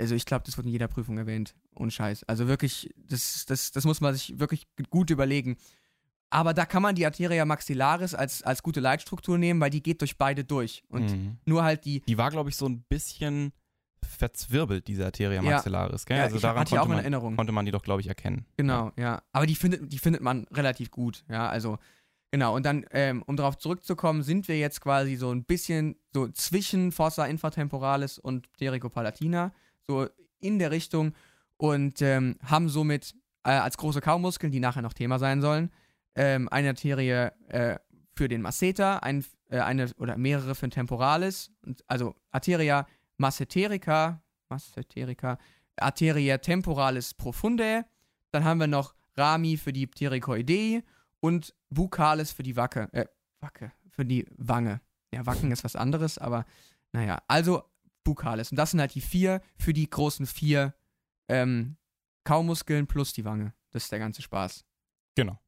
Also 0.00 0.14
ich 0.14 0.24
glaube, 0.24 0.44
das 0.46 0.56
wird 0.56 0.66
in 0.66 0.72
jeder 0.72 0.88
Prüfung 0.88 1.18
erwähnt. 1.18 1.54
Ohne 1.76 1.90
Scheiß. 1.90 2.24
Also 2.24 2.48
wirklich, 2.48 2.92
das, 2.96 3.44
das, 3.46 3.70
das 3.72 3.84
muss 3.84 4.00
man 4.00 4.14
sich 4.14 4.38
wirklich 4.40 4.66
gut 4.90 5.10
überlegen. 5.10 5.56
Aber 6.30 6.54
da 6.54 6.64
kann 6.64 6.82
man 6.82 6.94
die 6.94 7.04
Arteria 7.04 7.44
maxillaris 7.44 8.14
als, 8.14 8.42
als 8.42 8.62
gute 8.62 8.80
Leitstruktur 8.80 9.36
nehmen, 9.36 9.60
weil 9.60 9.70
die 9.70 9.82
geht 9.82 10.00
durch 10.00 10.16
beide 10.16 10.44
durch. 10.44 10.82
Und 10.88 11.10
Mhm. 11.10 11.36
nur 11.44 11.64
halt 11.64 11.84
die. 11.84 12.00
Die 12.02 12.18
war, 12.18 12.30
glaube 12.30 12.50
ich, 12.50 12.56
so 12.56 12.66
ein 12.68 12.82
bisschen 12.82 13.52
verzwirbelt, 14.06 14.86
diese 14.88 15.04
Arteria 15.04 15.42
Ja. 15.42 15.50
maxillaris, 15.50 16.06
gell? 16.06 16.16
Ja, 16.18 16.24
also 16.24 16.36
ich 16.36 16.42
daran 16.42 16.60
hatte 16.60 16.70
die 16.70 16.78
auch 16.78 16.82
konnte 16.82 16.92
in 16.92 16.96
man, 16.96 17.04
Erinnerung. 17.04 17.36
konnte 17.36 17.52
man 17.52 17.64
die 17.66 17.70
doch, 17.72 17.82
glaube 17.82 18.00
ich, 18.00 18.06
erkennen. 18.08 18.46
Genau, 18.56 18.92
ja. 18.96 19.22
Aber 19.32 19.46
die 19.46 19.54
findet, 19.56 19.92
die 19.92 19.98
findet 19.98 20.22
man 20.22 20.44
relativ 20.52 20.90
gut, 20.90 21.24
ja. 21.28 21.48
Also, 21.48 21.78
genau. 22.30 22.54
Und 22.54 22.64
dann, 22.64 22.84
ähm, 22.92 23.22
um 23.26 23.36
darauf 23.36 23.58
zurückzukommen, 23.58 24.22
sind 24.22 24.48
wir 24.48 24.58
jetzt 24.58 24.80
quasi 24.80 25.16
so 25.16 25.30
ein 25.32 25.44
bisschen 25.44 25.96
so 26.14 26.28
zwischen 26.28 26.92
Fossa 26.92 27.26
infratemporalis 27.26 28.18
und 28.18 28.50
Ptericopalatina, 28.52 29.52
so 29.86 30.08
in 30.40 30.58
der 30.58 30.70
Richtung 30.70 31.14
und 31.56 32.00
ähm, 32.02 32.36
haben 32.42 32.68
somit 32.68 33.14
äh, 33.44 33.50
als 33.50 33.76
große 33.76 34.00
Kaumuskeln, 34.00 34.52
die 34.52 34.60
nachher 34.60 34.82
noch 34.82 34.92
Thema 34.92 35.18
sein 35.18 35.40
sollen, 35.40 35.70
ähm, 36.14 36.48
eine 36.48 36.70
Arterie 36.70 37.30
äh, 37.48 37.78
für 38.14 38.28
den 38.28 38.42
Masseter, 38.42 39.02
ein, 39.02 39.24
äh, 39.48 39.60
eine 39.60 39.90
oder 39.98 40.16
mehrere 40.16 40.54
für 40.54 40.66
den 40.66 40.72
Temporalis, 40.72 41.50
und, 41.64 41.82
also 41.86 42.14
Arteria 42.30 42.86
masseterica, 43.16 44.22
masseterica, 44.48 45.38
Arteria 45.76 46.38
temporalis 46.38 47.14
profundae, 47.14 47.84
dann 48.30 48.44
haben 48.44 48.60
wir 48.60 48.66
noch 48.66 48.94
Rami 49.16 49.56
für 49.56 49.72
die 49.72 49.86
Pterygoidei 49.86 50.82
und 51.20 51.54
Buccalis 51.70 52.32
für 52.32 52.42
die 52.42 52.56
Wacke, 52.56 52.88
äh, 52.92 53.06
Wacke, 53.40 53.72
für 53.90 54.04
die 54.04 54.26
Wange. 54.36 54.80
Ja, 55.12 55.26
Wacken 55.26 55.50
ist 55.50 55.64
was 55.64 55.76
anderes, 55.76 56.18
aber 56.18 56.44
naja, 56.92 57.18
also 57.26 57.64
Buccalis. 58.04 58.50
Und 58.50 58.56
das 58.56 58.70
sind 58.70 58.80
halt 58.80 58.94
die 58.94 59.00
vier 59.00 59.40
für 59.56 59.72
die 59.72 59.88
großen 59.88 60.26
vier 60.26 60.74
ähm, 61.28 61.76
Kaumuskeln 62.24 62.86
plus 62.86 63.12
die 63.12 63.24
Wange. 63.24 63.54
Das 63.70 63.84
ist 63.84 63.92
der 63.92 63.98
ganze 63.98 64.22
Spaß. 64.22 64.64
Genau. 65.14 65.40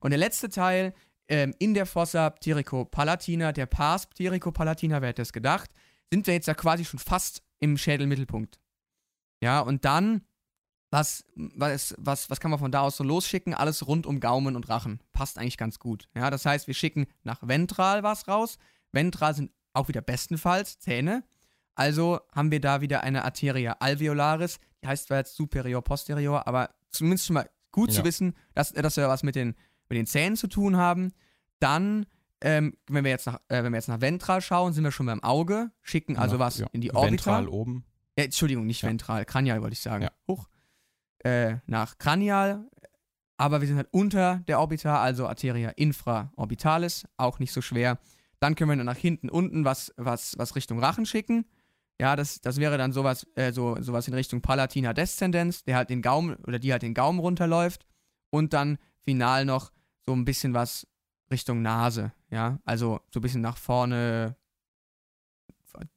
Und 0.00 0.10
der 0.10 0.18
letzte 0.18 0.48
Teil 0.48 0.94
ähm, 1.28 1.54
in 1.58 1.74
der 1.74 1.86
Fossa 1.86 2.30
Ptericopalatina, 2.30 3.52
der 3.52 3.66
Pars 3.66 4.06
Ptericopalatina, 4.06 5.00
wer 5.00 5.10
hätte 5.10 5.22
es 5.22 5.32
gedacht, 5.32 5.70
sind 6.10 6.26
wir 6.26 6.34
jetzt 6.34 6.48
ja 6.48 6.54
quasi 6.54 6.84
schon 6.84 6.98
fast 6.98 7.42
im 7.60 7.76
Schädelmittelpunkt. 7.76 8.58
Ja, 9.42 9.60
und 9.60 9.84
dann, 9.84 10.22
was, 10.90 11.24
was, 11.34 11.94
was, 11.98 12.28
was 12.30 12.40
kann 12.40 12.50
man 12.50 12.58
von 12.58 12.72
da 12.72 12.80
aus 12.80 12.96
so 12.96 13.04
losschicken? 13.04 13.54
Alles 13.54 13.86
rund 13.86 14.06
um 14.06 14.18
Gaumen 14.18 14.56
und 14.56 14.68
Rachen. 14.68 15.00
Passt 15.12 15.38
eigentlich 15.38 15.56
ganz 15.56 15.78
gut. 15.78 16.08
Ja, 16.14 16.30
das 16.30 16.44
heißt, 16.44 16.66
wir 16.66 16.74
schicken 16.74 17.06
nach 17.22 17.46
ventral 17.46 18.02
was 18.02 18.26
raus. 18.26 18.58
Ventral 18.92 19.34
sind 19.34 19.52
auch 19.72 19.88
wieder 19.88 20.02
bestenfalls 20.02 20.78
Zähne. 20.80 21.22
Also 21.80 22.20
haben 22.34 22.50
wir 22.50 22.60
da 22.60 22.82
wieder 22.82 23.02
eine 23.04 23.24
Arteria 23.24 23.76
alveolaris. 23.80 24.58
Die 24.82 24.86
heißt 24.86 25.06
zwar 25.08 25.16
jetzt 25.16 25.34
superior 25.34 25.82
posterior, 25.82 26.46
aber 26.46 26.68
zumindest 26.90 27.24
schon 27.26 27.34
mal 27.34 27.48
gut 27.72 27.90
zu 27.90 28.00
Ja. 28.00 28.04
wissen, 28.04 28.34
dass, 28.54 28.72
dass 28.72 28.98
wir 28.98 29.08
was 29.08 29.22
mit 29.22 29.34
den, 29.34 29.54
mit 29.88 29.96
den 29.96 30.06
Zähnen 30.06 30.36
zu 30.36 30.46
tun 30.46 30.76
haben. 30.76 31.12
Dann, 31.58 32.04
ähm, 32.42 32.76
wenn, 32.86 33.04
wir 33.04 33.10
jetzt 33.10 33.26
nach, 33.26 33.36
äh, 33.48 33.62
wenn 33.64 33.72
wir 33.72 33.78
jetzt 33.78 33.88
nach 33.88 34.02
ventral 34.02 34.42
schauen, 34.42 34.74
sind 34.74 34.84
wir 34.84 34.92
schon 34.92 35.06
beim 35.06 35.22
Auge, 35.22 35.70
schicken 35.80 36.18
also 36.18 36.36
Nach- 36.36 36.46
was 36.46 36.58
ja. 36.58 36.66
in 36.72 36.82
die 36.82 36.90
Orbita. 36.92 37.10
Ventral 37.10 37.48
oben. 37.48 37.86
Ja, 38.18 38.24
Entschuldigung, 38.24 38.66
nicht 38.66 38.82
Ja. 38.82 38.88
ventral, 38.90 39.24
kranial 39.24 39.62
wollte 39.62 39.72
ich 39.72 39.80
sagen. 39.80 40.02
Ja. 40.04 40.10
Hoch. 40.28 40.48
Äh, 41.24 41.56
nach 41.66 41.96
kranial, 41.96 42.68
aber 43.38 43.62
wir 43.62 43.68
sind 43.68 43.78
halt 43.78 43.88
unter 43.90 44.40
der 44.48 44.60
Orbita, 44.60 45.00
also 45.00 45.26
Arteria 45.26 45.70
infraorbitalis, 45.70 47.06
auch 47.16 47.38
nicht 47.38 47.52
so 47.52 47.62
schwer. 47.62 47.98
Dann 48.38 48.54
können 48.54 48.70
wir 48.78 48.84
nach 48.84 48.96
hinten 48.96 49.30
unten 49.30 49.64
was, 49.64 49.94
was, 49.96 50.36
was 50.36 50.56
Richtung 50.56 50.78
Rachen 50.78 51.06
schicken. 51.06 51.46
Ja, 52.00 52.16
das, 52.16 52.40
das 52.40 52.56
wäre 52.56 52.78
dann 52.78 52.92
sowas, 52.92 53.26
äh, 53.34 53.52
so, 53.52 53.76
sowas 53.82 54.08
in 54.08 54.14
Richtung 54.14 54.40
Palatina 54.40 54.94
Descendens, 54.94 55.64
der 55.64 55.76
halt 55.76 55.90
den 55.90 56.00
Gaumen 56.00 56.36
oder 56.46 56.58
die 56.58 56.72
halt 56.72 56.80
den 56.80 56.94
Gaumen 56.94 57.18
runterläuft. 57.18 57.84
Und 58.30 58.54
dann 58.54 58.78
final 59.04 59.44
noch 59.44 59.70
so 60.06 60.14
ein 60.14 60.24
bisschen 60.24 60.54
was 60.54 60.86
Richtung 61.30 61.60
Nase. 61.60 62.12
Ja, 62.30 62.58
also 62.64 63.00
so 63.12 63.20
ein 63.20 63.22
bisschen 63.22 63.42
nach 63.42 63.58
vorne, 63.58 64.34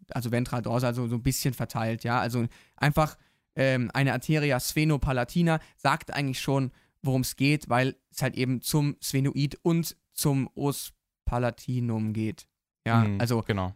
also 0.10 0.30
ventral 0.30 0.62
dorsal, 0.62 0.90
also 0.90 1.08
so 1.08 1.16
ein 1.16 1.24
bisschen 1.24 1.54
verteilt. 1.54 2.04
Ja, 2.04 2.20
also 2.20 2.48
einfach 2.76 3.18
ähm, 3.56 3.90
eine 3.94 4.12
Arteria 4.12 4.60
sphenopallatina 4.60 5.60
sagt 5.78 6.14
eigentlich 6.14 6.42
schon, 6.42 6.72
worum 7.02 7.22
es 7.22 7.38
geht, 7.38 7.70
weil 7.70 7.96
es 8.12 8.22
halt 8.22 8.36
eben 8.36 8.62
zum 8.62 8.98
Sphenoid 9.02 9.58
und 9.62 9.96
zum 10.14 10.50
Os 10.56 10.92
palatinum 11.24 12.12
geht. 12.12 12.46
Ja, 12.86 13.06
Mhm, 13.06 13.22
also 13.22 13.42
Genau. 13.48 13.74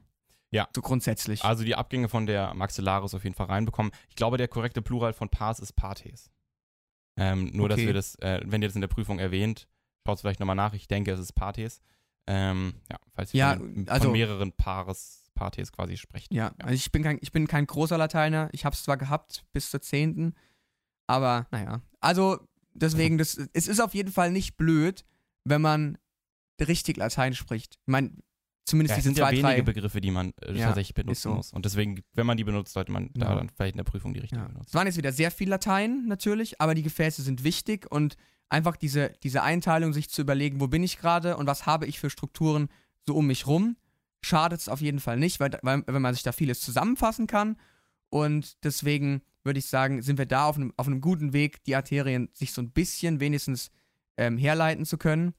So 0.73 0.81
grundsätzlich. 0.81 1.43
Also 1.43 1.63
die 1.63 1.75
Abgänge 1.75 2.09
von 2.09 2.25
der 2.25 2.53
Maxillaris 2.53 3.13
auf 3.13 3.23
jeden 3.23 3.35
Fall 3.35 3.47
reinbekommen. 3.47 3.91
Ich 4.09 4.15
glaube, 4.15 4.37
der 4.37 4.47
korrekte 4.47 4.81
Plural 4.81 5.13
von 5.13 5.29
Pars 5.29 5.59
ist 5.59 5.73
Partes. 5.73 6.31
Ähm, 7.19 7.49
nur, 7.53 7.67
dass 7.69 7.77
Okay. 7.79 7.87
wir 7.87 7.93
das, 7.93 8.15
äh, 8.15 8.41
wenn 8.45 8.61
ihr 8.61 8.67
das 8.67 8.75
in 8.75 8.81
der 8.81 8.87
Prüfung 8.87 9.19
erwähnt, 9.19 9.67
schaut 10.05 10.15
es 10.15 10.21
vielleicht 10.21 10.39
nochmal 10.39 10.55
nach. 10.55 10.73
Ich 10.73 10.87
denke, 10.87 11.11
es 11.11 11.19
ist 11.19 11.33
Partes. 11.33 11.81
Ähm, 12.27 12.75
ja, 12.91 12.99
falls 13.13 13.33
ihr 13.33 13.39
Ja, 13.39 13.55
von, 13.57 13.85
also- 13.89 14.03
von 14.05 14.11
mehreren 14.13 14.51
Paares, 14.53 15.23
Partes 15.33 15.71
quasi 15.71 15.97
sprecht. 15.97 16.33
Ja, 16.33 16.53
also 16.59 16.73
ich 16.73 16.91
bin 16.91 17.03
kein, 17.03 17.17
ich 17.21 17.31
bin 17.31 17.47
kein 17.47 17.65
großer 17.67 17.97
Lateiner. 17.97 18.49
Ich 18.53 18.65
habe 18.65 18.73
es 18.75 18.83
zwar 18.83 18.97
gehabt 18.97 19.45
bis 19.53 19.69
zur 19.69 19.81
10., 19.81 20.33
aber 21.07 21.47
naja. 21.51 21.81
Also 22.01 22.39
deswegen, 22.73 23.17
das, 23.19 23.35
es 23.53 23.67
ist 23.67 23.79
auf 23.79 23.93
jeden 23.93 24.11
Fall 24.11 24.31
nicht 24.31 24.57
blöd, 24.57 25.05
wenn 25.43 25.61
man 25.61 25.97
richtig 26.59 26.97
Latein 26.97 27.33
spricht. 27.35 27.75
Ich 27.75 27.87
meine, 27.91 28.11
zumindest 28.67 28.91
Ja, 28.91 28.97
es 28.97 29.03
diese 29.03 29.13
sind 29.15 29.17
ja 29.17 29.25
zwei, 29.25 29.31
wenige 29.31 29.43
drei. 29.47 29.61
Begriffe, 29.61 30.01
die 30.01 30.11
man 30.11 30.33
äh, 30.41 30.53
Ja, 30.57 30.67
tatsächlich 30.67 30.93
benutzen 30.93 31.21
so. 31.29 31.33
muss. 31.35 31.53
Und 31.53 31.65
deswegen, 31.65 32.01
wenn 32.13 32.25
man 32.25 32.37
die 32.37 32.43
benutzt, 32.43 32.73
sollte 32.73 32.91
man 32.91 33.09
da 33.13 33.29
Ja. 33.29 33.35
dann 33.35 33.49
vielleicht 33.49 33.73
in 33.73 33.77
der 33.77 33.83
Prüfung 33.85 34.13
die 34.13 34.19
richtige 34.19 34.41
Ja. 34.41 34.47
benutzen. 34.47 34.65
Es 34.67 34.73
waren 34.73 34.87
jetzt 34.87 34.97
wieder 34.97 35.11
sehr 35.11 35.31
viel 35.31 35.49
Latein 35.49 36.05
natürlich, 36.07 36.59
aber 36.61 36.75
die 36.75 36.83
Gefäße 36.83 37.21
sind 37.21 37.43
wichtig 37.43 37.89
und 37.91 38.15
einfach 38.49 38.75
diese, 38.77 39.11
diese 39.23 39.41
Einteilung, 39.43 39.91
sich 39.93 40.09
zu 40.09 40.21
überlegen, 40.21 40.59
wo 40.61 40.67
bin 40.67 40.83
ich 40.83 40.97
gerade 40.99 41.35
und 41.37 41.47
was 41.47 41.65
habe 41.65 41.85
ich 41.85 41.99
für 41.99 42.09
Strukturen 42.09 42.69
so 43.05 43.15
um 43.15 43.27
mich 43.27 43.47
rum, 43.47 43.77
schadet 44.21 44.59
es 44.61 44.69
auf 44.69 44.81
jeden 44.81 44.99
Fall 44.99 45.17
nicht, 45.17 45.39
weil, 45.39 45.57
weil 45.63 45.83
wenn 45.87 46.01
man 46.01 46.13
sich 46.13 46.23
da 46.23 46.31
vieles 46.31 46.59
zusammenfassen 46.61 47.27
kann 47.27 47.57
und 48.09 48.63
deswegen 48.63 49.21
würde 49.43 49.59
ich 49.59 49.67
sagen, 49.67 50.01
sind 50.01 50.17
wir 50.17 50.25
da 50.25 50.45
auf 50.45 50.55
einem, 50.57 50.73
auf 50.77 50.87
einem 50.87 50.99
guten 51.01 51.31
Weg, 51.33 51.63
die 51.63 51.75
Arterien 51.75 52.29
sich 52.33 52.51
so 52.51 52.61
ein 52.61 52.71
bisschen 52.71 53.19
wenigstens 53.21 53.69
ähm, 54.17 54.37
herleiten 54.37 54.85
zu 54.85 54.97
können, 54.97 55.33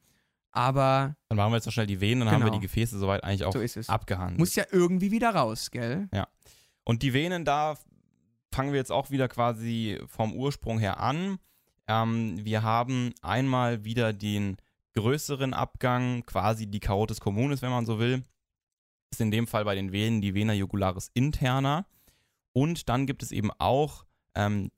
aber 0.53 1.15
Dann 1.29 1.37
machen 1.37 1.53
wir 1.53 1.57
jetzt 1.57 1.67
noch 1.67 1.73
schnell 1.73 1.87
die 1.87 2.01
Venen, 2.01 2.21
dann 2.21 2.31
haben 2.31 2.41
wir 2.41 2.47
Genau. 2.47 2.59
die 2.59 2.67
Gefäße 2.67 2.99
soweit 2.99 3.23
eigentlich 3.25 3.45
auch 3.45 3.53
so 3.53 3.61
ist 3.61 3.77
es. 3.77 3.89
abgehandelt. 3.89 4.39
Muss 4.39 4.55
ja 4.57 4.65
irgendwie 4.71 5.11
wieder 5.11 5.31
raus, 5.35 5.71
gell? 5.71 6.09
Und 6.85 7.03
die 7.03 7.13
Venen, 7.13 7.45
da 7.45 7.77
fangen 8.53 8.73
wir 8.73 8.79
jetzt 8.79 8.93
auch 8.93 9.11
wieder 9.11 9.29
quasi 9.29 10.01
vom 10.07 10.33
Ursprung 10.35 10.79
her 10.79 11.01
an. 11.01 11.39
Ähm, 11.87 12.43
wir 12.45 12.63
haben 12.63 13.13
einmal 13.23 13.85
wieder 13.85 14.13
den 14.13 14.57
größeren 14.95 15.55
Abgang, 15.55 16.25
quasi 16.27 16.67
die 16.67 16.81
Carotis 16.81 17.21
communis, 17.21 17.63
wenn 17.63 17.71
man 17.71 17.87
so 17.87 17.99
will. 17.99 18.25
Ist 19.11 19.21
in 19.21 19.31
dem 19.31 19.47
Fall 19.47 19.65
bei 19.65 19.75
den 19.75 19.93
Venen 19.93 20.21
die 20.21 20.35
Vena 20.35 20.53
jugularis 20.55 21.11
interna. 21.15 21.87
Und 22.53 22.89
dann 22.89 23.07
gibt 23.07 23.23
es 23.23 23.33
eben 23.33 23.51
auch 23.59 24.05
ähm, 24.35 24.71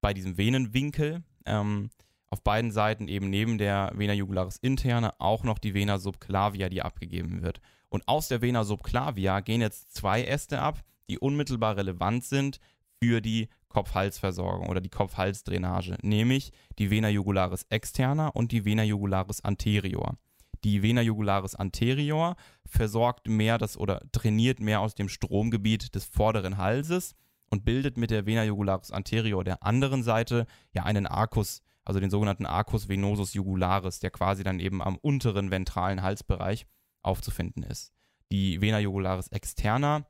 bei 0.00 0.14
diesem 0.14 0.36
Venenwinkel 0.38 1.22
ähm, 1.44 1.90
auf 2.30 2.42
beiden 2.42 2.70
Seiten 2.70 3.08
eben 3.08 3.30
neben 3.30 3.58
der 3.58 3.92
Vena 3.94 4.12
jugularis 4.12 4.58
interna 4.58 5.14
auch 5.18 5.44
noch 5.44 5.58
die 5.58 5.74
Vena 5.74 5.98
subclavia, 5.98 6.68
die 6.68 6.82
abgegeben 6.82 7.42
wird. 7.42 7.60
Und 7.88 8.06
aus 8.06 8.28
der 8.28 8.42
Vena 8.42 8.64
subclavia 8.64 9.40
gehen 9.40 9.60
jetzt 9.60 9.94
zwei 9.94 10.24
Äste 10.24 10.60
ab, 10.60 10.82
die 11.08 11.18
unmittelbar 11.18 11.76
relevant 11.76 12.24
sind 12.24 12.60
für 13.02 13.20
die 13.20 13.48
Kopf-Hals-Versorgung 13.68 14.68
oder 14.68 14.80
die 14.80 14.90
Kopf-Hals-Drainage, 14.90 15.96
nämlich 16.02 16.52
die 16.78 16.90
Vena 16.90 17.08
jugularis 17.08 17.66
externa 17.70 18.28
und 18.28 18.52
die 18.52 18.64
Vena 18.64 18.82
jugularis 18.82 19.42
anterior. 19.42 20.16
Die 20.64 20.82
Vena 20.82 21.02
jugularis 21.02 21.54
anterior 21.54 22.34
versorgt 22.66 23.28
mehr 23.28 23.58
das 23.58 23.76
oder 23.76 24.00
trainiert 24.12 24.58
mehr 24.58 24.80
aus 24.80 24.94
dem 24.94 25.08
Stromgebiet 25.08 25.94
des 25.94 26.04
vorderen 26.04 26.56
Halses 26.56 27.14
und 27.50 27.64
bildet 27.64 27.96
mit 27.96 28.10
der 28.10 28.26
Vena 28.26 28.44
jugularis 28.44 28.90
anterior 28.90 29.44
der 29.44 29.62
anderen 29.62 30.02
Seite 30.02 30.46
ja 30.72 30.82
einen 30.82 31.06
Arcus, 31.06 31.62
also 31.88 32.00
den 32.00 32.10
sogenannten 32.10 32.44
Arcus 32.44 32.86
venosus 32.86 33.32
jugularis, 33.32 33.98
der 33.98 34.10
quasi 34.10 34.44
dann 34.44 34.60
eben 34.60 34.82
am 34.82 34.96
unteren 34.98 35.50
ventralen 35.50 36.02
Halsbereich 36.02 36.66
aufzufinden 37.02 37.62
ist. 37.62 37.94
Die 38.30 38.60
Vena 38.60 38.78
jugularis 38.78 39.28
externa, 39.28 40.06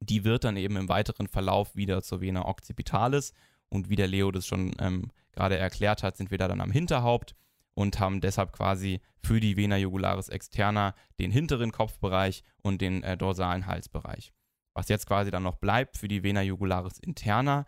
die 0.00 0.24
wird 0.24 0.42
dann 0.42 0.56
eben 0.56 0.76
im 0.76 0.88
weiteren 0.88 1.28
Verlauf 1.28 1.76
wieder 1.76 2.02
zur 2.02 2.20
Vena 2.20 2.46
occipitalis 2.46 3.32
und 3.68 3.88
wie 3.88 3.94
der 3.94 4.08
Leo 4.08 4.32
das 4.32 4.44
schon 4.44 4.74
ähm, 4.80 5.12
gerade 5.30 5.56
erklärt 5.56 6.02
hat, 6.02 6.16
sind 6.16 6.32
wir 6.32 6.38
da 6.38 6.48
dann 6.48 6.60
am 6.60 6.72
Hinterhaupt 6.72 7.36
und 7.74 8.00
haben 8.00 8.20
deshalb 8.20 8.52
quasi 8.52 9.00
für 9.22 9.38
die 9.38 9.56
Vena 9.56 9.76
jugularis 9.76 10.28
externa 10.28 10.96
den 11.20 11.30
hinteren 11.30 11.70
Kopfbereich 11.70 12.42
und 12.62 12.82
den 12.82 13.04
äh, 13.04 13.16
dorsalen 13.16 13.66
Halsbereich. 13.66 14.32
Was 14.74 14.88
jetzt 14.88 15.06
quasi 15.06 15.30
dann 15.30 15.44
noch 15.44 15.56
bleibt 15.58 15.96
für 15.96 16.08
die 16.08 16.24
Vena 16.24 16.42
jugularis 16.42 16.98
interna, 16.98 17.66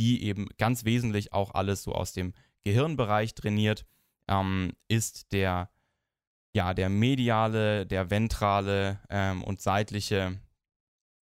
die 0.00 0.24
eben 0.24 0.48
ganz 0.58 0.84
wesentlich 0.84 1.32
auch 1.32 1.54
alles 1.54 1.84
so 1.84 1.92
aus 1.92 2.12
dem 2.12 2.32
Gehirnbereich 2.62 3.34
trainiert, 3.34 3.86
ähm, 4.28 4.72
ist 4.88 5.32
der, 5.32 5.70
ja, 6.54 6.74
der 6.74 6.88
mediale, 6.88 7.86
der 7.86 8.10
ventrale 8.10 9.00
ähm, 9.10 9.42
und 9.42 9.60
seitliche 9.60 10.40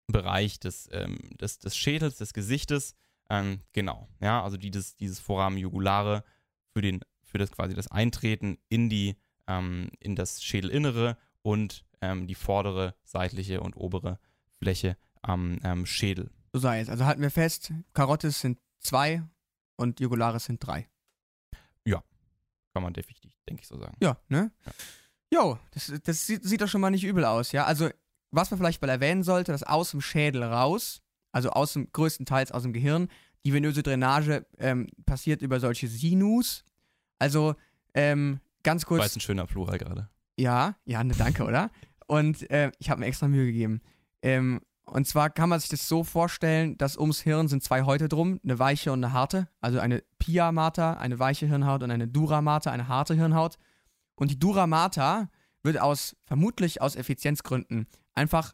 Bereich 0.06 0.60
des, 0.60 0.88
ähm, 0.92 1.18
des, 1.40 1.58
des 1.58 1.76
Schädels, 1.76 2.16
des 2.16 2.34
Gesichtes. 2.34 2.94
Ähm, 3.30 3.60
genau, 3.72 4.08
ja, 4.20 4.42
also 4.42 4.56
dieses, 4.56 4.96
dieses 4.96 5.18
Foramen 5.18 5.58
jugulare 5.58 6.24
für, 6.72 6.82
den, 6.82 7.00
für 7.22 7.38
das 7.38 7.50
quasi 7.50 7.74
das 7.74 7.90
Eintreten 7.90 8.58
in, 8.68 8.88
die, 8.88 9.16
ähm, 9.46 9.90
in 10.00 10.14
das 10.14 10.42
Schädelinnere 10.42 11.16
und 11.42 11.84
die 12.26 12.34
vordere, 12.34 12.94
seitliche 13.02 13.62
und 13.62 13.78
obere 13.78 14.18
Fläche 14.58 14.98
am 15.22 15.58
ähm, 15.64 15.86
Schädel. 15.86 16.30
So 16.52 16.58
sei 16.58 16.80
es. 16.80 16.88
Also 16.90 17.06
halten 17.06 17.22
wir 17.22 17.30
fest, 17.30 17.72
Karottes 17.94 18.40
sind 18.40 18.58
zwei 18.78 19.22
und 19.76 20.00
Jugularis 20.00 20.44
sind 20.44 20.64
drei. 20.64 20.86
Kann 22.74 22.82
man 22.82 22.92
definitiv, 22.92 23.32
denke 23.48 23.62
ich, 23.62 23.68
so 23.68 23.78
sagen. 23.78 23.96
Ja, 24.00 24.18
ne? 24.28 24.50
Ja. 24.66 24.72
Jo, 25.32 25.58
das, 25.70 25.92
das 26.04 26.26
sieht, 26.26 26.44
sieht 26.44 26.60
doch 26.60 26.68
schon 26.68 26.80
mal 26.80 26.90
nicht 26.90 27.04
übel 27.04 27.24
aus, 27.24 27.52
ja. 27.52 27.64
Also, 27.64 27.88
was 28.30 28.50
man 28.50 28.58
vielleicht 28.58 28.82
mal 28.82 28.88
erwähnen 28.88 29.22
sollte, 29.22 29.52
dass 29.52 29.62
aus 29.62 29.92
dem 29.92 30.00
Schädel 30.00 30.42
raus, 30.42 31.02
also 31.32 31.50
aus 31.50 31.72
dem 31.72 31.90
größtenteils 31.92 32.50
aus 32.52 32.62
dem 32.64 32.72
Gehirn, 32.72 33.08
die 33.44 33.52
venöse 33.52 33.82
Drainage 33.82 34.44
ähm, 34.58 34.88
passiert 35.06 35.40
über 35.40 35.60
solche 35.60 35.86
Sinus. 35.86 36.64
Also, 37.20 37.54
ähm, 37.94 38.40
ganz 38.64 38.86
kurz. 38.86 39.04
Jetzt 39.04 39.16
ein 39.16 39.20
schöner 39.20 39.46
Plural 39.46 39.78
gerade. 39.78 40.08
Ja, 40.36 40.76
ja, 40.84 41.04
ne, 41.04 41.14
danke, 41.16 41.44
oder? 41.44 41.70
Und 42.06 42.50
äh, 42.50 42.72
ich 42.78 42.90
habe 42.90 43.00
mir 43.00 43.06
extra 43.06 43.28
Mühe 43.28 43.46
gegeben. 43.46 43.80
Ähm, 44.20 44.60
und 44.86 45.06
zwar 45.06 45.30
kann 45.30 45.48
man 45.48 45.60
sich 45.60 45.70
das 45.70 45.88
so 45.88 46.04
vorstellen, 46.04 46.76
dass 46.76 46.96
ums 46.96 47.20
Hirn 47.20 47.48
sind 47.48 47.62
zwei 47.62 47.82
Häute 47.82 48.08
drum, 48.08 48.38
eine 48.44 48.58
weiche 48.58 48.92
und 48.92 49.02
eine 49.02 49.12
harte. 49.12 49.48
Also 49.60 49.80
eine 49.80 50.02
Pia 50.18 50.52
Mater, 50.52 51.00
eine 51.00 51.18
weiche 51.18 51.46
Hirnhaut 51.46 51.82
und 51.82 51.90
eine 51.90 52.06
Dura 52.06 52.42
Mater, 52.42 52.70
eine 52.70 52.88
harte 52.88 53.14
Hirnhaut. 53.14 53.56
Und 54.14 54.30
die 54.30 54.38
Dura 54.38 54.66
Mater 54.66 55.30
wird 55.62 55.80
aus, 55.80 56.16
vermutlich 56.26 56.82
aus 56.82 56.96
Effizienzgründen, 56.96 57.86
einfach, 58.12 58.52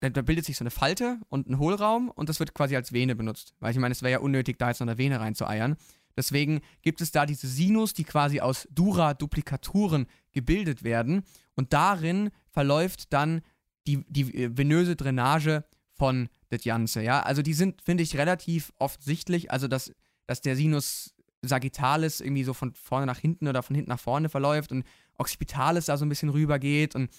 da, 0.00 0.08
bildet 0.22 0.44
sich 0.44 0.56
so 0.58 0.64
eine 0.64 0.70
Falte 0.70 1.18
und 1.28 1.48
ein 1.48 1.58
Hohlraum 1.58 2.10
und 2.10 2.28
das 2.28 2.38
wird 2.38 2.54
quasi 2.54 2.76
als 2.76 2.92
Vene 2.92 3.16
benutzt. 3.16 3.54
Weil 3.60 3.72
ich 3.72 3.78
meine, 3.78 3.92
es 3.92 4.02
wäre 4.02 4.12
ja 4.12 4.18
unnötig, 4.18 4.58
da 4.58 4.68
jetzt 4.68 4.80
noch 4.80 4.86
eine 4.86 4.98
Vene 4.98 5.18
reinzueiern. 5.18 5.76
Deswegen 6.16 6.60
gibt 6.82 7.00
es 7.00 7.10
da 7.10 7.24
diese 7.24 7.46
Sinus, 7.46 7.94
die 7.94 8.04
quasi 8.04 8.40
aus 8.40 8.68
Dura-Duplikaturen 8.70 10.06
gebildet 10.32 10.84
werden. 10.84 11.22
Und 11.54 11.72
darin 11.72 12.30
verläuft 12.50 13.12
dann 13.12 13.40
die, 13.86 14.04
die 14.08 14.44
äh, 14.44 14.56
venöse 14.56 14.96
Drainage 14.96 15.64
von 15.92 16.28
das 16.48 16.62
Ganze. 16.62 17.02
Ja? 17.02 17.20
Also 17.20 17.42
die 17.42 17.54
sind, 17.54 17.82
finde 17.82 18.02
ich, 18.02 18.16
relativ 18.16 18.72
offensichtlich. 18.78 19.50
Also 19.50 19.68
dass, 19.68 19.92
dass 20.26 20.40
der 20.40 20.56
Sinus 20.56 21.14
sagittalis 21.42 22.20
irgendwie 22.20 22.44
so 22.44 22.54
von 22.54 22.74
vorne 22.74 23.06
nach 23.06 23.18
hinten 23.18 23.48
oder 23.48 23.62
von 23.62 23.74
hinten 23.74 23.90
nach 23.90 24.00
vorne 24.00 24.28
verläuft 24.28 24.70
und 24.70 24.84
occipitalis 25.18 25.86
da 25.86 25.96
so 25.96 26.04
ein 26.04 26.08
bisschen 26.08 26.28
rüber 26.28 26.58
geht 26.58 26.94
und 26.94 27.10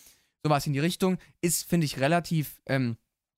sowas 0.44 0.68
in 0.68 0.74
die 0.74 0.80
Richtung, 0.80 1.18
ist, 1.42 1.68
finde 1.68 1.86
ich, 1.86 2.00
relativ 2.00 2.62
ähm, 2.66 2.98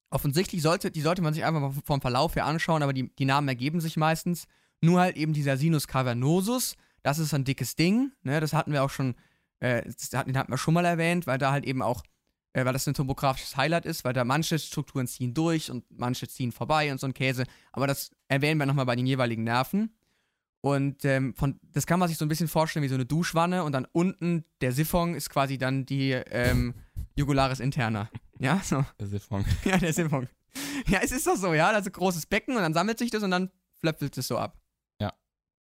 offensichtlich. 0.09 0.61
Sollte, 0.61 0.91
die 0.91 1.01
sollte 1.01 1.21
man 1.21 1.33
sich 1.33 1.45
einfach 1.45 1.61
mal 1.61 1.73
vom 1.83 2.01
Verlauf 2.01 2.35
her 2.35 2.45
anschauen, 2.45 2.83
aber 2.83 2.93
die, 2.93 3.13
die 3.15 3.25
Namen 3.25 3.47
ergeben 3.47 3.79
sich 3.79 3.97
meistens. 3.97 4.47
Nur 4.81 4.99
halt 4.99 5.15
eben 5.15 5.33
dieser 5.33 5.57
Sinus 5.57 5.87
cavernosus, 5.87 6.75
das 7.03 7.19
ist 7.19 7.33
ein 7.33 7.45
dickes 7.45 7.75
Ding, 7.75 8.11
ne? 8.23 8.39
das 8.39 8.53
hatten 8.53 8.71
wir 8.71 8.83
auch 8.83 8.89
schon, 8.89 9.15
äh, 9.59 9.83
das 9.83 10.11
hatten, 10.13 10.33
wir 10.33 10.57
schon 10.57 10.73
mal 10.73 10.85
erwähnt, 10.85 11.27
weil 11.27 11.37
da 11.37 11.51
halt 11.51 11.65
eben 11.65 11.81
auch, 11.81 12.03
weil 12.63 12.73
das 12.73 12.87
ein 12.87 12.93
topografisches 12.93 13.57
Highlight 13.57 13.85
ist, 13.85 14.05
weil 14.05 14.13
da 14.13 14.23
manche 14.23 14.57
Strukturen 14.59 15.07
ziehen 15.07 15.33
durch 15.33 15.69
und 15.69 15.83
manche 15.89 16.27
ziehen 16.27 16.51
vorbei 16.51 16.91
und 16.91 16.99
so 16.99 17.07
ein 17.07 17.13
Käse, 17.13 17.43
aber 17.73 17.87
das 17.87 18.11
erwähnen 18.27 18.59
wir 18.59 18.65
nochmal 18.65 18.85
bei 18.85 18.95
den 18.95 19.05
jeweiligen 19.05 19.43
Nerven. 19.43 19.93
Und 20.61 21.05
ähm, 21.05 21.35
von, 21.35 21.59
das 21.61 21.85
kann 21.85 21.99
man 21.99 22.09
sich 22.09 22.17
so 22.17 22.25
ein 22.25 22.27
bisschen 22.27 22.47
vorstellen 22.47 22.83
wie 22.83 22.87
so 22.87 22.95
eine 22.95 23.05
Duschwanne 23.05 23.63
und 23.63 23.73
dann 23.73 23.85
unten 23.91 24.45
der 24.61 24.71
Siphon 24.71 25.13
ist 25.13 25.29
quasi 25.29 25.59
dann 25.59 25.85
die 25.85 26.11
ähm, 26.11 26.73
Jugularis 27.15 27.59
interna. 27.59 28.09
Ja, 28.39 28.59
so. 28.63 28.83
Der 28.99 29.07
Siphon. 29.07 29.45
Ja, 29.63 29.77
der 29.77 29.93
Siphon. 29.93 30.27
Ja, 30.87 30.99
es 31.03 31.11
ist 31.11 31.27
doch 31.27 31.35
so, 31.35 31.53
ja. 31.53 31.69
Also 31.69 31.91
großes 31.91 32.25
Becken 32.25 32.55
und 32.55 32.63
dann 32.63 32.73
sammelt 32.73 32.97
sich 32.97 33.11
das 33.11 33.21
und 33.21 33.31
dann 33.31 33.51
flöpfelt 33.79 34.17
es 34.17 34.27
so 34.27 34.37
ab. 34.37 34.59
Ja. 34.99 35.13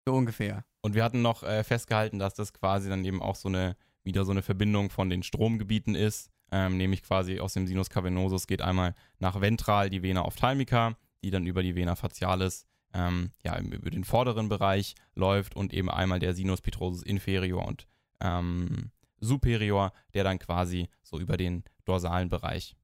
So 0.04 0.14
ungefähr. 0.14 0.64
Und 0.80 0.94
wir 0.94 1.04
hatten 1.04 1.22
noch 1.22 1.42
äh, 1.42 1.62
festgehalten, 1.62 2.18
dass 2.18 2.34
das 2.34 2.52
quasi 2.52 2.88
dann 2.88 3.04
eben 3.04 3.22
auch 3.22 3.36
so 3.36 3.48
eine, 3.48 3.76
wieder 4.02 4.24
so 4.24 4.32
eine 4.32 4.42
Verbindung 4.42 4.90
von 4.90 5.10
den 5.10 5.22
Stromgebieten 5.22 5.94
ist. 5.94 6.30
Ähm, 6.50 6.76
nämlich 6.76 7.02
quasi 7.02 7.40
aus 7.40 7.52
dem 7.52 7.66
Sinus 7.66 7.90
cavernosus 7.90 8.46
geht 8.46 8.62
einmal 8.62 8.94
nach 9.18 9.40
ventral 9.40 9.90
die 9.90 10.02
Vena 10.02 10.24
ophthalmica, 10.24 10.96
die 11.22 11.30
dann 11.30 11.46
über 11.46 11.62
die 11.62 11.74
Vena 11.74 11.94
facialis 11.94 12.66
ähm, 12.94 13.32
ja, 13.44 13.58
über 13.58 13.90
den 13.90 14.04
vorderen 14.04 14.48
Bereich 14.48 14.94
läuft 15.14 15.56
und 15.56 15.74
eben 15.74 15.90
einmal 15.90 16.20
der 16.20 16.34
Sinus 16.34 16.60
petrosus 16.60 17.02
inferior 17.02 17.66
und 17.66 17.86
ähm, 18.20 18.90
superior, 19.20 19.92
der 20.14 20.24
dann 20.24 20.38
quasi 20.38 20.88
so 21.02 21.18
über 21.18 21.36
den 21.36 21.64
dorsalen 21.84 22.28
Bereich 22.28 22.76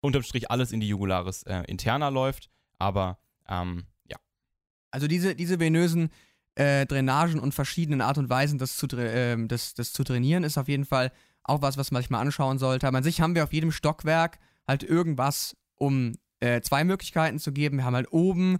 unterm 0.00 0.22
Strich 0.22 0.50
alles 0.50 0.72
in 0.72 0.80
die 0.80 0.88
Jugularis 0.88 1.42
äh, 1.44 1.62
interna 1.66 2.08
läuft, 2.08 2.50
aber 2.78 3.18
ähm, 3.48 3.86
ja, 4.08 4.16
Also 4.90 5.08
diese, 5.08 5.34
diese 5.34 5.58
venösen 5.58 6.10
äh, 6.54 6.86
Drainagen 6.86 7.40
und 7.40 7.54
verschiedenen 7.54 8.00
Art 8.00 8.18
und 8.18 8.30
Weisen, 8.30 8.58
das 8.58 8.76
zu, 8.76 8.86
ähm, 8.96 9.48
das, 9.48 9.74
das 9.74 9.92
zu 9.92 10.04
trainieren, 10.04 10.44
ist 10.44 10.58
auf 10.58 10.68
jeden 10.68 10.84
Fall 10.84 11.12
auch 11.48 11.62
was, 11.62 11.76
was 11.76 11.90
man 11.90 12.02
sich 12.02 12.10
mal 12.10 12.20
anschauen 12.20 12.58
sollte. 12.58 12.86
Aber 12.86 12.98
an 12.98 13.04
sich 13.04 13.20
haben 13.20 13.34
wir 13.34 13.44
auf 13.44 13.52
jedem 13.52 13.72
Stockwerk 13.72 14.38
halt 14.66 14.82
irgendwas, 14.82 15.56
um 15.76 16.12
äh, 16.40 16.60
zwei 16.60 16.84
Möglichkeiten 16.84 17.38
zu 17.38 17.52
geben. 17.52 17.78
Wir 17.78 17.84
haben 17.84 17.94
halt 17.94 18.12
oben 18.12 18.58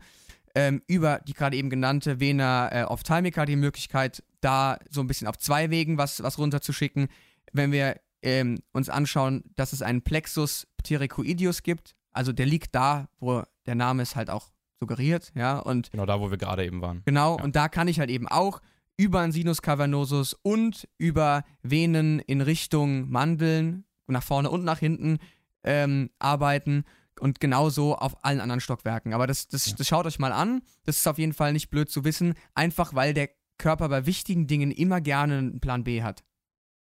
ähm, 0.55 0.83
über 0.87 1.20
die 1.27 1.35
gerade 1.35 1.57
eben 1.57 1.70
genannte 1.70 2.18
Vena 2.20 2.68
äh, 2.72 2.85
ophthalmica 2.85 3.44
die 3.44 3.57
Möglichkeit, 3.57 4.22
da 4.40 4.79
so 4.90 5.01
ein 5.01 5.07
bisschen 5.07 5.29
auf 5.29 5.37
zwei 5.38 5.70
Wegen 5.70 5.98
was, 5.98 6.22
was 6.22 6.38
runterzuschicken. 6.38 7.09
Wenn 7.53 7.70
wir 7.72 8.01
ähm, 8.22 8.59
uns 8.72 8.88
anschauen, 8.88 9.44
dass 9.55 9.72
es 9.72 9.83
einen 9.83 10.03
Plexus 10.03 10.66
pterygoideus 10.83 11.62
gibt, 11.62 11.94
also 12.12 12.33
der 12.33 12.46
liegt 12.46 12.74
da, 12.74 13.09
wo 13.20 13.42
der 13.66 13.74
Name 13.74 14.03
es 14.03 14.16
halt 14.16 14.31
auch 14.31 14.48
suggeriert, 14.81 15.31
ja, 15.35 15.59
und 15.59 15.90
genau 15.90 16.07
da, 16.07 16.20
wo 16.20 16.31
wir 16.31 16.38
gerade 16.38 16.64
eben 16.64 16.81
waren. 16.81 17.03
Genau, 17.05 17.37
Ja. 17.37 17.44
und 17.44 17.55
da 17.57 17.68
kann 17.68 17.87
ich 17.88 18.01
halt 18.01 18.11
eben 18.11 18.27
auch 18.29 18.61
über 18.98 19.20
einen 19.20 19.32
Sinus 19.32 19.62
cavernosus 19.62 20.34
und 20.42 20.87
über 20.98 21.44
Venen 21.62 22.18
in 22.18 22.42
Richtung 22.42 23.08
Mandeln, 23.08 23.84
nach 24.08 24.24
vorne 24.24 24.50
und 24.50 24.64
nach 24.64 24.80
hinten, 24.80 25.18
ähm, 25.62 26.11
arbeiten 26.18 26.84
und 27.20 27.40
genauso 27.40 27.96
auf 27.96 28.24
allen 28.24 28.40
anderen 28.40 28.61
Stockwerken. 28.61 29.14
Aber 29.14 29.26
das, 29.26 29.48
das, 29.48 29.74
das 29.74 29.87
schaut 29.87 30.06
euch 30.06 30.18
mal 30.18 30.32
an. 30.32 30.62
Das 30.84 30.98
ist 30.98 31.06
auf 31.06 31.18
jeden 31.18 31.32
Fall 31.32 31.52
nicht 31.52 31.70
blöd 31.70 31.88
zu 31.90 32.04
wissen, 32.04 32.34
einfach 32.54 32.94
weil 32.94 33.14
der 33.14 33.30
Körper 33.56 33.88
bei 33.88 34.04
wichtigen 34.04 34.46
Dingen 34.46 34.70
immer 34.70 35.00
gerne 35.00 35.38
einen 35.38 35.61
Plan 35.61 35.84
B 35.84 36.02
hat. 36.02 36.24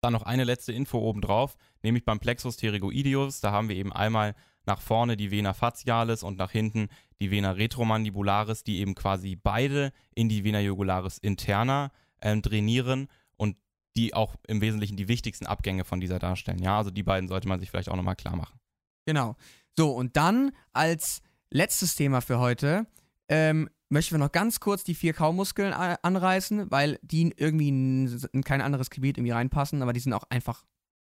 Dann 0.02 0.14
noch 0.14 0.24
eine 0.24 0.44
letzte 0.44 0.74
Info 0.74 1.00
obendrauf, 1.00 1.58
nämlich 1.84 2.06
beim 2.06 2.20
Plexus 2.20 2.58
pterygoideus, 2.58 3.42
da 3.42 3.52
haben 3.52 3.68
wir 3.68 3.76
eben 3.76 3.92
einmal 3.92 4.36
nach 4.68 4.82
vorne 4.82 5.18
die 5.18 5.32
Vena 5.32 5.54
facialis 5.54 6.24
und 6.24 6.38
nach 6.38 6.52
hinten 6.52 6.90
die 7.20 7.32
Vena 7.32 7.52
retromandibularis, 7.52 8.64
die 8.64 8.80
eben 8.80 8.96
quasi 8.96 9.36
beide 9.36 9.92
in 10.14 10.30
die 10.30 10.44
Vena 10.44 10.60
jugularis 10.60 11.18
interna 11.18 11.92
ähm, 12.22 12.42
drainieren 12.42 13.08
und 13.38 13.58
die 13.96 14.14
auch 14.14 14.36
im 14.48 14.62
Wesentlichen 14.62 14.98
die 14.98 15.08
wichtigsten 15.08 15.48
Abgänge 15.48 15.84
von 15.84 16.00
dieser 16.00 16.20
darstellen. 16.20 16.60
Ja, 16.60 16.78
also 16.78 16.92
die 16.92 17.04
beiden 17.04 17.28
sollte 17.28 17.48
man 17.48 17.60
sich 17.60 17.72
vielleicht 17.72 17.90
auch 17.90 17.96
nochmal 17.96 18.16
klar 18.16 18.36
machen. 18.36 18.60
Genau. 19.06 19.36
So, 19.78 19.92
und 19.92 20.18
dann 20.18 20.52
als 20.74 21.22
letztes 21.50 21.96
Thema 21.96 22.22
für 22.22 22.40
heute 22.40 22.86
ähm, 23.30 23.70
möchten 23.90 24.16
wir 24.16 24.20
noch 24.20 24.32
ganz 24.32 24.60
kurz 24.60 24.84
die 24.84 24.96
vier 24.96 25.14
Kaumuskeln 25.14 25.74
anreißen, 25.74 26.70
weil 26.72 27.00
die 27.02 27.34
irgendwie 27.36 27.70
in 27.70 28.44
kein 28.44 28.62
anderes 28.62 28.90
Gebiet 28.90 29.18
irgendwie 29.18 29.32
reinpassen, 29.32 29.82
aber 29.82 29.94
die 29.94 30.00
sind 30.00 30.14
auch 30.14 30.26
einfach, 30.30 30.66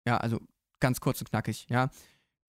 ja, 0.08 0.18
also 0.18 0.40
ganz 0.80 1.02
kurz 1.02 1.20
und 1.20 1.30
knackig, 1.30 1.68
ja. 1.70 1.90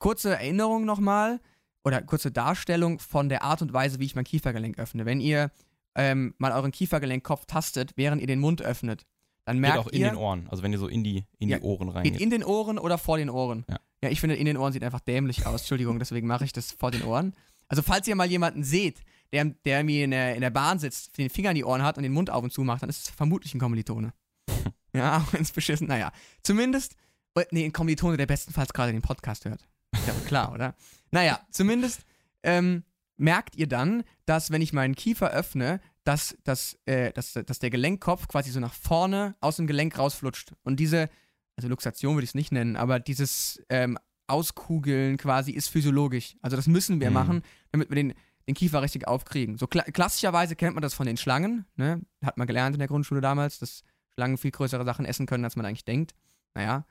Kurze 0.01 0.31
Erinnerung 0.31 0.85
nochmal 0.85 1.41
oder 1.85 2.03
kurze 2.03 2.33
Darstellung 2.33 2.99
von 2.99 3.29
der 3.29 3.43
Art 3.43 3.63
und 3.63 3.73
Weise, 3.73 4.01
wie 4.01 4.07
ich 4.07 4.17
mein 4.17 4.25
Kiefergelenk 4.25 4.79
öffne. 4.79 5.07
Wenn 5.07 5.21
ihr 5.21 5.53
ähm, 5.95 6.35
mal 6.39 6.51
euren 6.53 6.73
Kiefergelenkkopf 6.73 7.47
tastet, 7.47 7.93
während 7.97 8.21
ihr 8.21 8.27
den 8.27 8.41
Mund 8.41 8.63
öffnet, 8.63 9.07
dann 9.45 9.57
Geht 9.57 9.61
merkt 9.61 9.79
auch 9.79 9.87
in 9.89 10.01
ihr, 10.01 10.09
den 10.11 10.17
Ohren, 10.17 10.49
also 10.49 10.63
wenn 10.63 10.73
ihr 10.73 10.79
so 10.79 10.89
in 10.89 11.05
die, 11.05 11.27
in 11.39 11.49
Ja, 11.49 11.59
die 11.59 11.65
Ohren 11.65 11.87
Geht 11.89 11.97
reingeht. 11.97 12.21
in 12.21 12.31
den 12.31 12.45
Ohren 12.45 12.79
oder 12.79 12.99
vor 12.99 13.19
den 13.19 13.31
Ohren? 13.31 13.65
Ja. 13.69 13.79
Ja, 14.03 14.09
ich 14.09 14.21
finde, 14.21 14.37
in 14.37 14.47
den 14.47 14.57
Ohren 14.57 14.73
sieht 14.73 14.83
einfach 14.83 15.01
dämlich 15.01 15.47
aus. 15.47 15.61
Entschuldigung, 15.61 15.99
deswegen 15.99 16.27
mache 16.27 16.45
ich 16.45 16.53
das 16.53 16.73
vor 16.73 16.91
den 16.91 17.03
Ohren. 17.03 17.35
Also, 17.69 17.83
falls 17.83 18.09
ihr 18.09 18.17
mal 18.17 18.27
jemanden 18.27 18.65
seht, 18.65 19.01
der, 19.33 19.45
der 19.45 19.85
mir 19.85 20.05
in 20.05 20.11
der, 20.11 20.35
in 20.35 20.41
der 20.41 20.51
Bahn 20.51 20.79
sitzt, 20.79 21.19
den 21.19 21.29
Finger 21.29 21.51
in 21.51 21.57
die 21.57 21.65
Ohren 21.65 21.83
hat 21.83 21.99
und 21.99 22.03
den 22.03 22.13
Mund 22.13 22.31
auf 22.31 22.43
und 22.43 22.51
zu 22.53 22.63
macht, 22.63 22.83
dann 22.83 22.89
ist 22.89 23.03
es 23.03 23.11
vermutlich 23.11 23.55
ein 23.55 23.61
Kommilitone. 23.61 24.13
ja, 24.95 25.19
auch 25.19 25.33
wenn 25.33 25.43
es 25.43 25.53
beschissen, 25.53 25.87
naja. 25.87 26.13
Zumindest, 26.43 26.97
äh, 27.35 27.45
nee, 27.51 27.65
ein 27.65 27.73
Kommilitone, 27.73 28.17
der 28.17 28.27
bestenfalls 28.27 28.73
gerade 28.73 28.93
den 28.93 29.03
Podcast 29.03 29.45
hört. 29.45 29.69
Ja 30.07 30.15
wohl 30.15 30.23
klar, 30.27 30.53
oder? 30.53 30.75
Naja, 31.11 31.41
zumindest 31.51 32.03
ähm, 32.43 32.85
merkt 33.17 33.57
ihr 33.57 33.67
dann, 33.67 34.05
dass, 34.27 34.51
wenn 34.51 34.63
ich 34.63 34.73
meinen 34.73 34.95
Kiefer 34.95 35.31
öffne, 35.31 35.81
dass, 36.05 36.37
dass, 36.45 36.79
äh, 36.87 37.13
dass, 37.13 37.33
dass 37.35 37.59
der 37.59 37.71
Gelenkkopf 37.71 38.29
quasi 38.29 38.51
so 38.51 38.61
nach 38.61 38.73
vorne 38.75 39.35
aus 39.41 39.57
dem 39.57 39.67
Gelenk 39.67 39.99
rausflutscht. 39.99 40.53
Und 40.63 40.81
diese, 40.81 41.11
also 41.57 41.69
Luxation 41.69 42.15
würde 42.15 42.25
ich 42.25 42.31
es 42.31 42.35
nicht 42.35 42.53
nennen, 42.53 42.77
aber 42.77 43.01
dieses 43.01 43.63
ähm, 43.69 43.99
Auskugeln 44.27 45.17
quasi 45.19 45.53
ist 45.53 45.69
physiologisch. 45.69 46.37
Also 46.41 46.57
das 46.57 46.67
müssen 46.69 47.01
wir 47.01 47.09
Mhm. 47.11 47.15
machen, 47.15 47.43
damit 47.73 47.91
wir 47.91 47.97
den, 47.97 48.15
den 48.49 48.55
Kiefer 48.55 48.81
richtig 48.81 49.07
aufkriegen. 49.09 49.59
So 49.59 49.67
kla 49.67 49.83
klassischerweise 49.83 50.57
kennt 50.57 50.75
man 50.75 50.83
das 50.83 50.95
von 50.95 51.07
den 51.07 51.17
Schlangen, 51.17 51.67
ne? 51.77 52.01
Hat 52.25 52.39
man 52.39 52.47
gelernt 52.47 52.75
in 52.75 52.79
der 52.79 52.89
Grundschule 52.89 53.21
damals, 53.21 53.59
dass 53.59 53.83
Schlangen 54.15 54.39
viel 54.39 54.53
größere 54.53 54.85
Sachen 54.85 55.05
essen 55.05 55.27
können, 55.27 55.45
als 55.45 55.57
man 55.57 55.67
eigentlich 55.67 55.85
denkt. 55.85 56.15
Naja. 56.55 56.87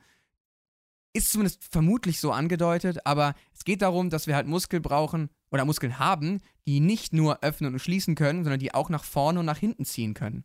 Ist 1.13 1.31
zumindest 1.31 1.63
vermutlich 1.71 2.19
so 2.19 2.31
angedeutet, 2.31 3.05
aber 3.05 3.33
es 3.53 3.63
geht 3.63 3.81
darum, 3.81 4.09
dass 4.09 4.27
wir 4.27 4.35
halt 4.35 4.47
Muskeln 4.47 4.81
brauchen 4.81 5.29
oder 5.51 5.65
Muskeln 5.65 5.97
haben, 5.99 6.39
die 6.67 6.79
nicht 6.79 7.13
nur 7.13 7.41
öffnen 7.43 7.73
und 7.73 7.79
schließen 7.79 8.15
können, 8.15 8.43
sondern 8.43 8.59
die 8.59 8.73
auch 8.73 8.89
nach 8.89 9.03
vorne 9.03 9.39
und 9.39 9.45
nach 9.45 9.57
hinten 9.57 9.85
ziehen 9.85 10.13
können. 10.13 10.43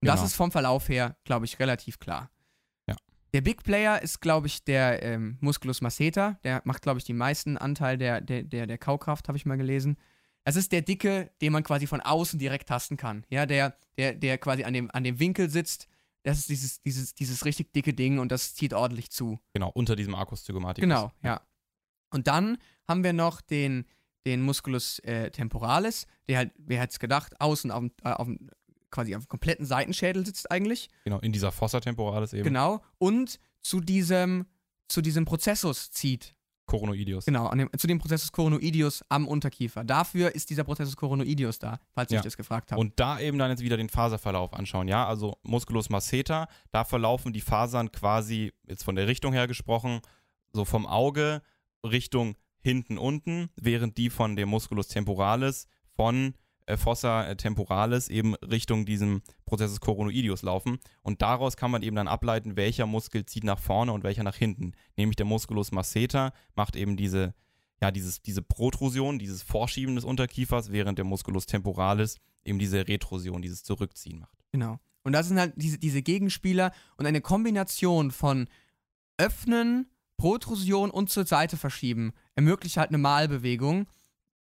Und 0.00 0.08
das 0.08 0.16
Genau. 0.16 0.26
ist 0.26 0.34
vom 0.34 0.50
Verlauf 0.50 0.88
her, 0.88 1.16
glaube 1.24 1.44
ich, 1.44 1.58
relativ 1.60 1.98
klar. 1.98 2.30
Ja. 2.88 2.96
Der 3.34 3.42
Big 3.42 3.62
Player 3.62 4.02
ist, 4.02 4.20
glaube 4.20 4.48
ich, 4.48 4.64
der 4.64 5.02
ähm, 5.02 5.36
Musculus 5.40 5.80
masseter. 5.80 6.38
Der 6.42 6.62
macht, 6.64 6.82
glaube 6.82 6.98
ich, 6.98 7.04
die 7.04 7.12
meisten 7.12 7.56
Anteil 7.56 7.96
der, 7.98 8.20
der, 8.20 8.42
der, 8.42 8.66
der 8.66 8.78
Kaukraft, 8.78 9.28
habe 9.28 9.38
ich 9.38 9.46
mal 9.46 9.58
gelesen. 9.58 9.96
Das 10.44 10.56
ist 10.56 10.72
der 10.72 10.82
Dicke, 10.82 11.30
den 11.42 11.52
man 11.52 11.62
quasi 11.62 11.86
von 11.86 12.00
außen 12.00 12.38
direkt 12.38 12.68
tasten 12.68 12.96
kann. 12.96 13.24
Ja, 13.28 13.46
der, 13.46 13.76
der, 13.98 14.14
der 14.14 14.38
quasi 14.38 14.64
an 14.64 14.72
dem, 14.72 14.90
an 14.90 15.04
dem 15.04 15.20
Winkel 15.20 15.50
sitzt. 15.50 15.86
Das 16.22 16.38
ist 16.38 16.48
dieses, 16.50 16.82
dieses, 16.82 17.14
dieses 17.14 17.44
richtig 17.44 17.72
dicke 17.72 17.94
Ding 17.94 18.18
und 18.18 18.30
das 18.30 18.54
zieht 18.54 18.74
ordentlich 18.74 19.10
zu. 19.10 19.38
Genau, 19.54 19.70
unter 19.70 19.96
diesem 19.96 20.14
Arcus 20.14 20.44
zygomaticus. 20.44 20.82
Genau, 20.82 21.10
ja. 21.22 21.40
Und 22.12 22.26
dann 22.26 22.58
haben 22.88 23.04
wir 23.04 23.12
noch 23.12 23.40
den, 23.40 23.86
den 24.26 24.42
Musculus 24.42 24.98
äh, 25.00 25.30
temporalis, 25.30 26.06
der 26.28 26.38
halt, 26.38 26.52
wer 26.58 26.80
hätte 26.80 26.92
es 26.92 26.98
gedacht, 26.98 27.40
außen 27.40 27.70
auf, 27.70 27.80
dem- 27.80 27.92
äh, 28.04 28.10
auf 28.10 28.26
dem, 28.26 28.50
quasi 28.90 29.14
auf 29.16 29.24
dem 29.24 29.28
kompletten 29.28 29.64
Seitenschädel 29.64 30.26
sitzt 30.26 30.50
eigentlich. 30.50 30.88
Genau, 31.04 31.20
in 31.20 31.32
dieser 31.32 31.52
Fossa 31.52 31.80
temporalis 31.80 32.32
eben. 32.32 32.44
Genau. 32.44 32.82
Und 32.98 33.38
zu 33.62 33.80
diesem, 33.80 34.46
zu 34.88 35.00
diesem 35.00 35.24
Prozessus 35.24 35.90
zieht. 35.90 36.34
Coronoideus. 36.70 37.24
Genau, 37.24 37.50
dem, 37.50 37.68
zu 37.76 37.86
dem 37.88 37.98
Prozessus 37.98 38.30
coronoideus 38.30 39.04
am 39.08 39.26
Unterkiefer. 39.26 39.82
Dafür 39.82 40.34
ist 40.34 40.50
dieser 40.50 40.62
Prozessus 40.62 40.96
coronoideus 40.96 41.58
da, 41.58 41.80
falls 41.92 42.10
ihr 42.10 42.14
Ja. 42.14 42.20
euch 42.20 42.24
das 42.24 42.36
gefragt 42.36 42.70
habt. 42.70 42.80
Und 42.80 42.98
da 43.00 43.18
eben 43.18 43.38
dann 43.38 43.50
jetzt 43.50 43.60
wieder 43.62 43.76
den 43.76 43.88
Faserverlauf 43.88 44.52
anschauen, 44.54 44.86
ja, 44.86 45.04
also 45.06 45.36
Musculus 45.42 45.90
masseter, 45.90 46.46
da 46.70 46.84
verlaufen 46.84 47.32
die 47.32 47.40
Fasern 47.40 47.90
quasi, 47.90 48.52
jetzt 48.68 48.84
von 48.84 48.94
der 48.94 49.08
Richtung 49.08 49.32
her 49.32 49.48
gesprochen, 49.48 50.00
so 50.52 50.64
vom 50.64 50.86
Auge 50.86 51.42
Richtung 51.84 52.36
hinten 52.60 52.98
unten, 52.98 53.50
während 53.56 53.96
die 53.98 54.08
von 54.10 54.36
dem 54.36 54.48
Musculus 54.50 54.86
temporalis 54.88 55.66
von 55.96 56.34
äh, 56.70 56.76
Fossa 56.76 57.26
äh, 57.26 57.36
temporalis 57.36 58.08
eben 58.08 58.34
Richtung 58.36 58.86
diesem 58.86 59.22
Prozessus 59.46 59.80
coronoideus 59.80 60.42
laufen. 60.42 60.78
Und 61.02 61.22
daraus 61.22 61.56
kann 61.56 61.70
man 61.70 61.82
eben 61.82 61.96
dann 61.96 62.08
ableiten, 62.08 62.56
welcher 62.56 62.86
Muskel 62.86 63.26
zieht 63.26 63.44
nach 63.44 63.58
vorne 63.58 63.92
und 63.92 64.04
welcher 64.04 64.22
nach 64.22 64.36
hinten. 64.36 64.72
Nämlich 64.96 65.16
der 65.16 65.26
Musculus 65.26 65.72
masseter 65.72 66.32
macht 66.54 66.76
eben 66.76 66.96
diese, 66.96 67.34
ja, 67.82 67.90
dieses, 67.90 68.22
diese 68.22 68.42
Protrusion, 68.42 69.18
dieses 69.18 69.42
Vorschieben 69.42 69.96
des 69.96 70.04
Unterkiefers, 70.04 70.72
während 70.72 70.98
der 70.98 71.04
Musculus 71.04 71.46
temporalis 71.46 72.18
eben 72.44 72.58
diese 72.58 72.86
Retrusion, 72.88 73.42
dieses 73.42 73.62
Zurückziehen 73.62 74.20
macht. 74.20 74.38
Genau. 74.52 74.78
Und 75.02 75.12
das 75.12 75.28
sind 75.28 75.38
halt 75.38 75.54
diese, 75.56 75.78
diese 75.78 76.02
Gegenspieler 76.02 76.72
und 76.96 77.06
eine 77.06 77.20
Kombination 77.20 78.10
von 78.10 78.48
Öffnen, 79.18 79.90
Protrusion 80.16 80.90
und 80.90 81.08
zur 81.08 81.26
Seite 81.26 81.56
verschieben 81.56 82.12
ermöglicht 82.34 82.76
halt 82.76 82.90
eine 82.90 82.98
Malbewegung, 82.98 83.86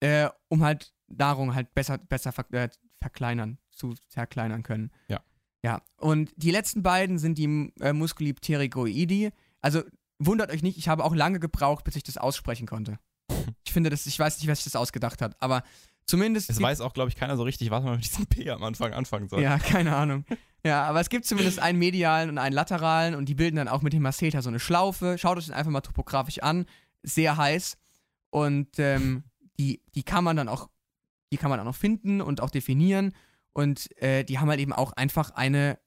äh, 0.00 0.28
um 0.48 0.64
halt 0.64 0.92
Nahrung 1.08 1.54
halt 1.54 1.74
besser, 1.74 1.98
besser 1.98 2.32
ver 2.32 2.52
äh, 2.52 2.68
verkleinern, 3.00 3.58
zu 3.70 3.94
zerkleinern 4.08 4.62
können. 4.62 4.90
Ja. 5.08 5.20
Ja. 5.62 5.82
Und 5.96 6.32
die 6.36 6.50
letzten 6.50 6.82
beiden 6.82 7.18
sind 7.18 7.38
die 7.38 7.72
äh, 7.80 7.92
Musculi 7.92 8.32
pterygoidi. 8.32 9.30
Also 9.60 9.82
wundert 10.18 10.50
euch 10.50 10.62
nicht, 10.62 10.78
ich 10.78 10.88
habe 10.88 11.04
auch 11.04 11.14
lange 11.14 11.40
gebraucht, 11.40 11.84
bis 11.84 11.96
ich 11.96 12.02
das 12.02 12.16
aussprechen 12.16 12.66
konnte. 12.66 12.98
Ich 13.64 13.72
finde 13.72 13.90
das, 13.90 14.06
ich 14.06 14.18
weiß 14.18 14.38
nicht, 14.38 14.46
wer 14.46 14.54
sich 14.56 14.64
das 14.64 14.76
ausgedacht 14.76 15.20
hat, 15.20 15.36
aber 15.40 15.62
zumindest. 16.06 16.48
Es 16.48 16.60
weiß 16.60 16.80
auch, 16.80 16.94
glaube 16.94 17.10
ich, 17.10 17.16
keiner 17.16 17.36
so 17.36 17.42
richtig, 17.42 17.70
was 17.70 17.84
man 17.84 17.96
mit 17.96 18.04
diesem 18.04 18.26
P 18.28 18.48
am 18.50 18.62
Anfang 18.62 18.94
anfangen 18.94 19.28
soll. 19.28 19.42
ja, 19.42 19.58
keine 19.58 19.94
Ahnung. 19.94 20.24
Ja, 20.64 20.82
aber 20.84 21.00
es 21.00 21.08
gibt 21.08 21.24
zumindest 21.24 21.60
einen 21.60 21.78
medialen 21.78 22.30
und 22.30 22.38
einen 22.38 22.52
lateralen 22.52 23.14
und 23.14 23.28
die 23.28 23.36
bilden 23.36 23.56
dann 23.56 23.68
auch 23.68 23.80
mit 23.80 23.92
dem 23.92 24.02
Masseter 24.02 24.42
so 24.42 24.48
eine 24.48 24.58
Schlaufe. 24.58 25.16
Schaut 25.16 25.38
euch 25.38 25.46
den 25.46 25.54
einfach 25.54 25.70
mal 25.70 25.82
topografisch 25.82 26.40
an. 26.40 26.66
Sehr 27.04 27.36
heiß. 27.36 27.78
Und 28.30 28.76
ähm, 28.78 29.22
die, 29.58 29.80
die 29.94 30.02
kann 30.02 30.24
man 30.24 30.36
dann 30.36 30.48
auch, 30.48 30.68
die 31.32 31.36
kann 31.36 31.50
man 31.50 31.60
auch 31.60 31.64
noch 31.64 31.74
finden 31.74 32.20
und 32.20 32.40
auch 32.40 32.50
definieren. 32.50 33.12
Und 33.52 33.90
äh, 34.00 34.24
die 34.24 34.38
haben 34.38 34.48
halt 34.48 34.60
eben 34.60 34.72
auch 34.72 34.92
einfach 34.92 35.30
eine, 35.30 35.78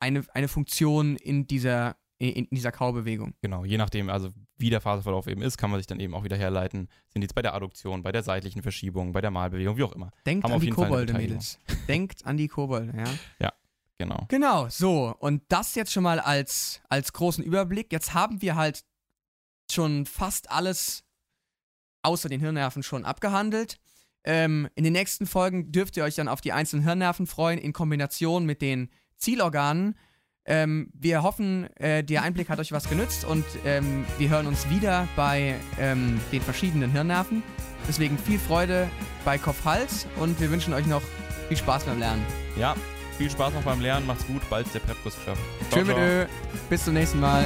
eine, 0.00 0.24
eine 0.34 0.48
Funktion 0.48 1.16
in 1.16 1.46
dieser, 1.46 1.96
in, 2.18 2.46
in 2.46 2.48
dieser 2.50 2.72
Kaubewegung. 2.72 3.34
Genau, 3.40 3.64
je 3.64 3.78
nachdem, 3.78 4.10
also 4.10 4.30
wie 4.56 4.70
der 4.70 4.80
Faserverlauf 4.80 5.26
eben 5.26 5.42
ist, 5.42 5.56
kann 5.56 5.70
man 5.70 5.80
sich 5.80 5.86
dann 5.86 6.00
eben 6.00 6.14
auch 6.14 6.24
wieder 6.24 6.36
herleiten. 6.36 6.88
Sind 7.08 7.22
die 7.22 7.26
jetzt 7.26 7.34
bei 7.34 7.42
der 7.42 7.54
Adduktion, 7.54 8.02
bei 8.02 8.12
der 8.12 8.22
seitlichen 8.22 8.62
Verschiebung, 8.62 9.12
bei 9.12 9.20
der 9.20 9.30
Malbewegung, 9.30 9.76
wie 9.76 9.84
auch 9.84 9.92
immer. 9.92 10.10
Denkt 10.26 10.44
Haben 10.44 10.54
an 10.54 10.60
die 10.60 10.70
Kobolde. 10.70 11.12
Mädels. 11.14 11.58
Denkt 11.88 12.26
an 12.26 12.36
die 12.36 12.48
Kobolde, 12.48 12.92
ja. 13.38 13.52
Genau. 14.00 14.24
Genau, 14.28 14.66
so. 14.70 15.14
Und 15.18 15.42
das 15.48 15.74
jetzt 15.74 15.92
schon 15.92 16.04
mal 16.04 16.20
als, 16.20 16.80
als 16.88 17.12
großen 17.12 17.44
Überblick. 17.44 17.92
Jetzt 17.92 18.14
haben 18.14 18.40
wir 18.40 18.56
halt 18.56 18.82
schon 19.70 20.06
fast 20.06 20.50
alles 20.50 21.04
außer 22.02 22.30
den 22.30 22.40
Hirnnerven 22.40 22.82
schon 22.82 23.04
abgehandelt. 23.04 23.78
Ähm, 24.24 24.68
in 24.74 24.84
den 24.84 24.92
nächsten 24.92 25.26
Folgen 25.26 25.72
dürft 25.72 25.96
ihr 25.96 26.04
euch 26.04 26.14
dann 26.14 26.28
auf 26.28 26.40
die 26.40 26.52
einzelnen 26.52 26.84
Hirnnerven 26.84 27.26
freuen, 27.26 27.58
in 27.58 27.72
Kombination 27.72 28.44
mit 28.44 28.62
den 28.62 28.90
Zielorganen. 29.16 29.94
Ähm, 30.46 30.90
wir 30.94 31.22
hoffen, 31.22 31.68
äh, 31.76 32.02
der 32.02 32.22
Einblick 32.22 32.48
hat 32.48 32.58
euch 32.58 32.72
was 32.72 32.88
genützt 32.88 33.24
und 33.24 33.44
ähm, 33.64 34.04
wir 34.18 34.30
hören 34.30 34.46
uns 34.46 34.68
wieder 34.70 35.06
bei 35.14 35.54
ähm, 35.78 36.20
den 36.32 36.40
verschiedenen 36.40 36.90
Hirnnerven. 36.90 37.42
Deswegen 37.86 38.18
viel 38.18 38.38
Freude 38.38 38.88
bei 39.24 39.38
Kopf-Hals 39.38 40.06
und 40.16 40.40
wir 40.40 40.50
wünschen 40.50 40.74
euch 40.74 40.86
noch 40.86 41.02
viel 41.48 41.56
Spaß 41.56 41.84
beim 41.84 41.98
Lernen. 41.98 42.24
Ja, 42.56 42.74
viel 43.18 43.30
Spaß 43.30 43.54
noch 43.54 43.62
beim 43.62 43.80
Lernen, 43.80 44.06
macht's 44.06 44.26
gut, 44.26 44.42
bald 44.48 44.66
ist 44.66 44.74
der 44.74 44.80
Prepkurs 44.80 45.14
geschafft. 45.16 45.42
Tschö 45.70 45.82
Ö. 45.82 46.26
Bis 46.68 46.84
zum 46.84 46.94
nächsten 46.94 47.20
Mal. 47.20 47.44